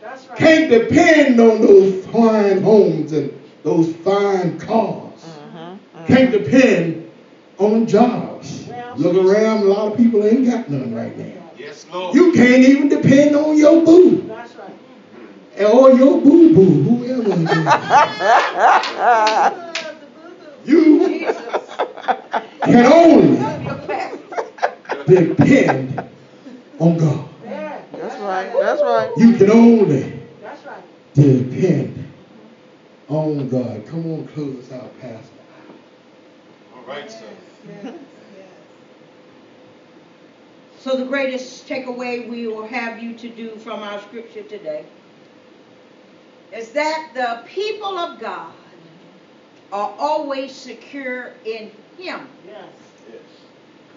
That's 0.01 0.27
right. 0.27 0.38
Can't 0.38 0.69
depend 0.69 1.39
on 1.39 1.62
those 1.62 2.06
fine 2.08 2.62
homes 2.62 3.12
and 3.12 3.34
those 3.63 3.93
fine 3.97 4.60
cars. 4.60 5.21
Mm-hmm, 5.21 5.58
mm-hmm. 5.58 6.06
Can't 6.06 6.32
depend 6.32 7.10
on 7.58 7.88
jobs. 7.88 8.67
Look 8.95 9.15
around, 9.15 9.63
a 9.63 9.65
lot 9.65 9.91
of 9.91 9.97
people 9.97 10.23
ain't 10.23 10.45
got 10.45 10.69
none 10.69 10.93
right 10.93 11.17
now. 11.17 11.49
Yes, 11.58 11.88
Lord. 11.91 12.13
You 12.13 12.32
can't 12.34 12.63
even 12.63 12.89
depend 12.89 13.36
on 13.36 13.58
your 13.58 13.84
boo. 13.84 14.21
That's 14.27 14.53
right. 14.56 15.65
Or 15.65 15.91
your 15.93 16.21
boo 16.21 16.53
boo, 16.53 16.84
whoever 16.84 17.32
it 17.32 17.39
is. 17.39 17.47
You 20.65 21.28
can 22.63 22.86
only 22.86 23.38
depend 25.06 26.10
on 26.80 26.97
God. 26.97 27.30
That's 27.43 28.19
right. 28.21 28.54
That's 28.54 28.82
right. 28.82 29.12
You 29.17 29.34
can 29.34 29.52
only 29.52 30.04
right. 30.65 30.84
depend 31.13 32.12
on 33.10 33.49
God. 33.49 33.86
Come 33.88 34.12
on, 34.12 34.28
close 34.28 34.65
us 34.65 34.71
out, 34.71 34.99
Pastor. 35.02 35.34
All 36.76 36.84
right, 36.84 37.12
sir. 37.12 37.28
So 40.80 40.97
the 40.97 41.06
greatest 41.06 41.67
takeaway 41.67 42.28
we 42.30 42.47
will 42.47 42.67
have 42.67 43.02
you 43.02 43.13
to 43.15 43.30
do 43.30 43.58
from 43.58 43.82
our 43.82 44.02
scripture 44.02 44.43
today 44.43 44.86
is 46.52 46.71
that 46.71 47.12
the 47.13 47.47
people 47.47 47.97
of 47.97 48.19
God 48.19 48.54
are 49.73 49.95
always 49.97 50.51
secure 50.51 51.33
in 51.45 51.71
Him. 51.97 52.27
Yes. 52.45 52.67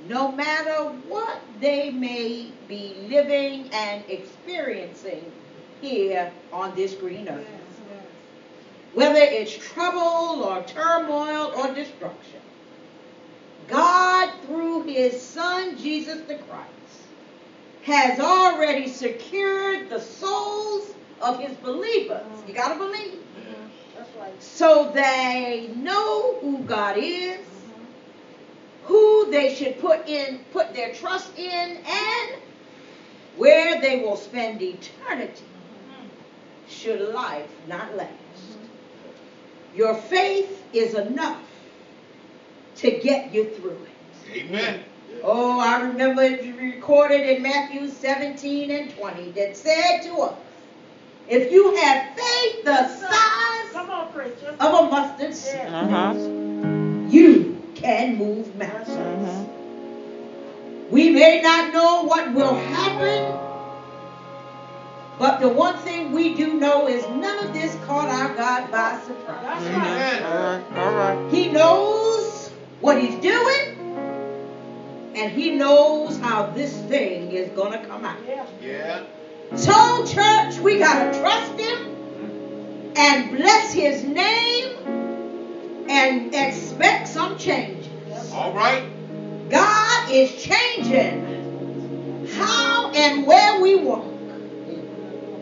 No 0.08 0.32
matter 0.32 0.84
what 1.06 1.38
they 1.60 1.90
may 1.90 2.50
be 2.66 2.94
living 3.10 3.68
and 3.74 4.02
experiencing 4.08 5.30
here 5.82 6.32
on 6.50 6.74
this 6.74 6.94
green 6.94 7.28
earth. 7.28 7.46
Whether 8.94 9.20
it's 9.20 9.54
trouble 9.54 10.44
or 10.44 10.62
turmoil 10.62 11.52
or 11.54 11.74
destruction. 11.74 12.40
God, 13.68 14.32
through 14.46 14.84
His 14.84 15.20
Son, 15.20 15.76
Jesus 15.76 16.22
the 16.26 16.36
Christ, 16.36 16.70
has 17.82 18.18
already 18.18 18.88
secured 18.88 19.90
the 19.90 20.00
souls 20.00 20.94
of 21.20 21.38
His 21.38 21.54
believers. 21.58 22.24
You 22.48 22.54
got 22.54 22.72
to 22.72 22.78
believe. 22.78 23.25
So 24.38 24.90
they 24.94 25.70
know 25.76 26.38
who 26.40 26.58
God 26.60 26.96
is, 26.98 27.40
who 28.84 29.30
they 29.30 29.54
should 29.54 29.80
put 29.80 30.08
in, 30.08 30.40
put 30.52 30.74
their 30.74 30.94
trust 30.94 31.36
in, 31.38 31.76
and 31.76 32.42
where 33.36 33.80
they 33.80 34.00
will 34.00 34.16
spend 34.16 34.62
eternity 34.62 35.44
should 36.68 37.12
life 37.12 37.50
not 37.68 37.96
last. 37.96 38.10
Your 39.74 39.94
faith 39.94 40.64
is 40.72 40.94
enough 40.94 41.42
to 42.76 42.90
get 42.98 43.32
you 43.32 43.50
through 43.50 43.84
it. 43.84 44.38
Amen. 44.38 44.84
Oh, 45.22 45.60
I 45.60 45.80
remember 45.82 46.22
it 46.22 46.44
recorded 46.56 47.28
in 47.28 47.42
Matthew 47.42 47.88
17 47.88 48.70
and 48.70 48.90
20 48.90 49.32
that 49.32 49.56
said 49.56 50.02
to 50.02 50.14
us, 50.18 50.38
if 51.28 51.50
you 51.52 51.74
have 51.76 52.06
faith 52.14 52.64
the 52.64 52.88
size 52.88 53.72
Come 53.72 53.90
on, 53.90 54.08
of 54.60 54.86
a 54.86 54.90
mustard 54.90 55.34
seed, 55.34 55.54
Yeah. 55.54 55.80
Uh-huh. 55.82 56.14
you 57.08 57.54
can 57.74 58.16
move 58.16 58.54
mountains. 58.56 58.88
Mhm. 58.96 59.46
We 60.90 61.10
may 61.10 61.40
not 61.42 61.72
know 61.72 62.04
what 62.04 62.32
will 62.32 62.54
happen, 62.54 63.24
but 65.18 65.40
the 65.40 65.48
one 65.48 65.76
thing 65.78 66.12
we 66.12 66.34
do 66.34 66.54
know 66.54 66.86
is 66.86 67.02
none 67.08 67.38
of 67.44 67.52
this 67.52 67.76
caught 67.86 68.08
our 68.08 68.34
God 68.34 68.70
by 68.70 68.98
surprise. 69.04 69.42
That's 69.42 69.64
All 69.66 69.72
right. 69.72 69.88
Amen. 69.90 70.22
right. 70.22 70.78
All 70.78 70.94
right. 70.94 71.32
He 71.32 71.48
knows 71.48 72.50
what 72.80 73.00
he's 73.00 73.16
doing, 73.16 73.62
and 75.16 75.32
he 75.32 75.50
knows 75.56 76.18
how 76.18 76.44
this 76.54 76.72
thing 76.82 77.32
is 77.32 77.48
going 77.50 77.72
to 77.72 77.86
come 77.86 78.04
out. 78.04 78.16
Yeah. 78.26 78.44
Yeah. 78.62 79.00
So, 79.54 80.04
church, 80.04 80.58
we 80.60 80.78
got 80.78 81.12
to 81.12 81.20
trust 81.20 81.52
him 81.58 81.96
and 82.96 83.30
bless 83.30 83.72
his 83.72 84.02
name 84.04 84.76
and 85.88 86.34
expect 86.34 87.08
some 87.08 87.38
changes. 87.38 87.88
All 88.32 88.52
right. 88.52 88.84
God 89.50 90.10
is 90.10 90.32
changing 90.42 92.28
how 92.34 92.90
and 92.92 93.26
where 93.26 93.60
we 93.60 93.76
walk. 93.76 94.04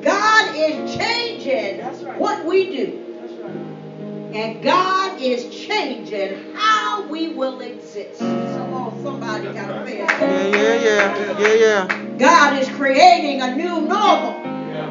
God 0.02 0.54
is 0.54 0.96
changing 0.96 1.80
right. 1.80 2.18
what 2.18 2.44
we 2.44 2.70
do. 2.70 2.92
Right. 3.42 4.36
And 4.36 4.62
God 4.62 5.20
is 5.20 5.44
changing 5.66 6.54
how 6.54 7.02
we 7.08 7.28
will 7.28 7.60
exist. 7.60 8.20
Come 9.04 9.22
on, 9.22 9.42
somebody 9.42 9.54
got 9.54 9.66
to 9.68 9.84
pay 9.84 9.98
Yeah, 9.98 10.56
yeah, 10.56 10.74
yeah. 10.74 11.40
Yeah, 11.40 11.54
yeah. 11.54 12.16
God 12.18 12.54
is 12.54 12.68
creating 12.70 13.42
a 13.42 13.54
new 13.54 13.82
normal 13.82 14.32
Yeah. 14.70 14.90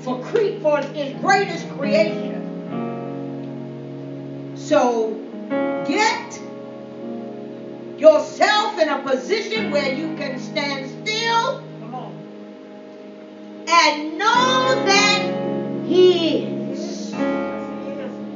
for 0.00 0.16
cre- 0.18 0.58
for 0.60 0.80
his 0.80 1.12
greatest 1.22 1.68
creation. 1.70 2.58
So 4.56 5.14
get 5.86 6.40
yourself 7.98 8.78
in 8.78 8.88
a 8.88 8.98
position 8.98 9.70
where 9.70 9.92
you 9.92 10.14
can 10.16 10.38
stand 10.38 10.86
still 10.86 11.60
and 13.68 14.18
know 14.18 14.84
that 14.86 15.22
he 15.86 16.38
is 16.72 17.14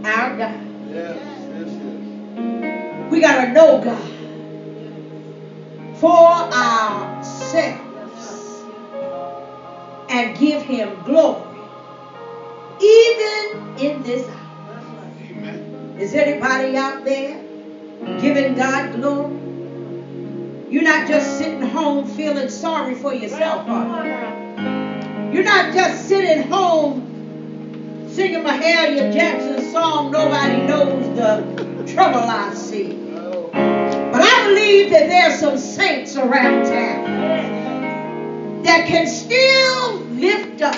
our 0.05 0.37
God. 0.37 0.61
Yes, 0.91 1.19
yes, 1.51 1.71
yes. 1.83 3.11
We 3.11 3.21
got 3.21 3.45
to 3.45 3.53
know 3.53 3.81
God 3.83 4.12
for 6.03 6.11
ourselves 6.53 7.85
and 10.09 10.37
give 10.37 10.61
him 10.63 10.91
glory 11.05 11.41
even 12.83 13.79
in 13.79 14.03
this 14.03 14.29
hour. 14.29 14.81
Amen. 15.31 15.97
Is 16.01 16.13
anybody 16.15 16.77
out 16.77 17.05
there 17.05 17.41
giving 18.21 18.57
God 18.57 18.93
glory? 18.95 19.39
You're 20.71 20.83
not 20.83 21.07
just 21.07 21.39
sitting 21.39 21.63
home 21.63 22.05
feeling 22.05 22.49
sorry 22.49 22.97
for 22.97 23.15
yourself, 23.15 23.69
are 23.69 24.05
you? 24.05 25.35
You're 25.35 25.45
not 25.45 25.73
just 25.73 26.09
sitting 26.09 26.43
home 26.51 27.23
singing 28.09 28.43
Mahalia 28.43 29.13
Jackson 29.13 29.61
song, 29.73 30.11
nobody 30.11 30.67
knows 30.67 31.17
the 31.17 31.85
trouble 31.95 32.29
I 32.29 32.53
see. 32.55 33.02
Believe 34.55 34.91
that 34.91 35.09
there's 35.09 35.41
some 35.41 35.57
saints 35.57 36.15
around 36.17 36.67
town 36.67 37.23
that 38.65 38.87
can 38.87 39.07
still 39.07 39.99
lift 40.21 40.61
up 40.61 40.75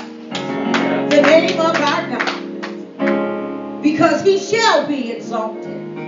the 0.96 1.20
name 1.22 1.58
of 1.60 1.76
our 1.76 2.08
God 2.08 3.82
because 3.82 4.22
he 4.22 4.38
shall 4.38 4.87
be 4.87 5.10
exalted. 5.10 5.98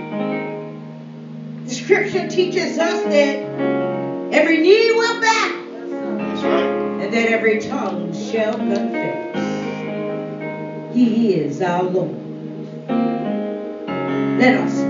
The 1.65 1.73
scripture 1.73 2.29
teaches 2.29 2.77
us 2.77 3.01
that 3.03 3.59
every 4.31 4.59
knee 4.59 4.91
will 4.93 5.19
bow 5.19 5.77
and 6.85 7.13
that 7.13 7.27
every 7.27 7.59
tongue 7.59 8.13
shall 8.13 8.53
confess 8.53 9.43
he 10.93 11.35
is 11.35 11.61
our 11.61 11.83
Lord. 11.83 12.15
Let 14.23 14.55
us 14.55 14.83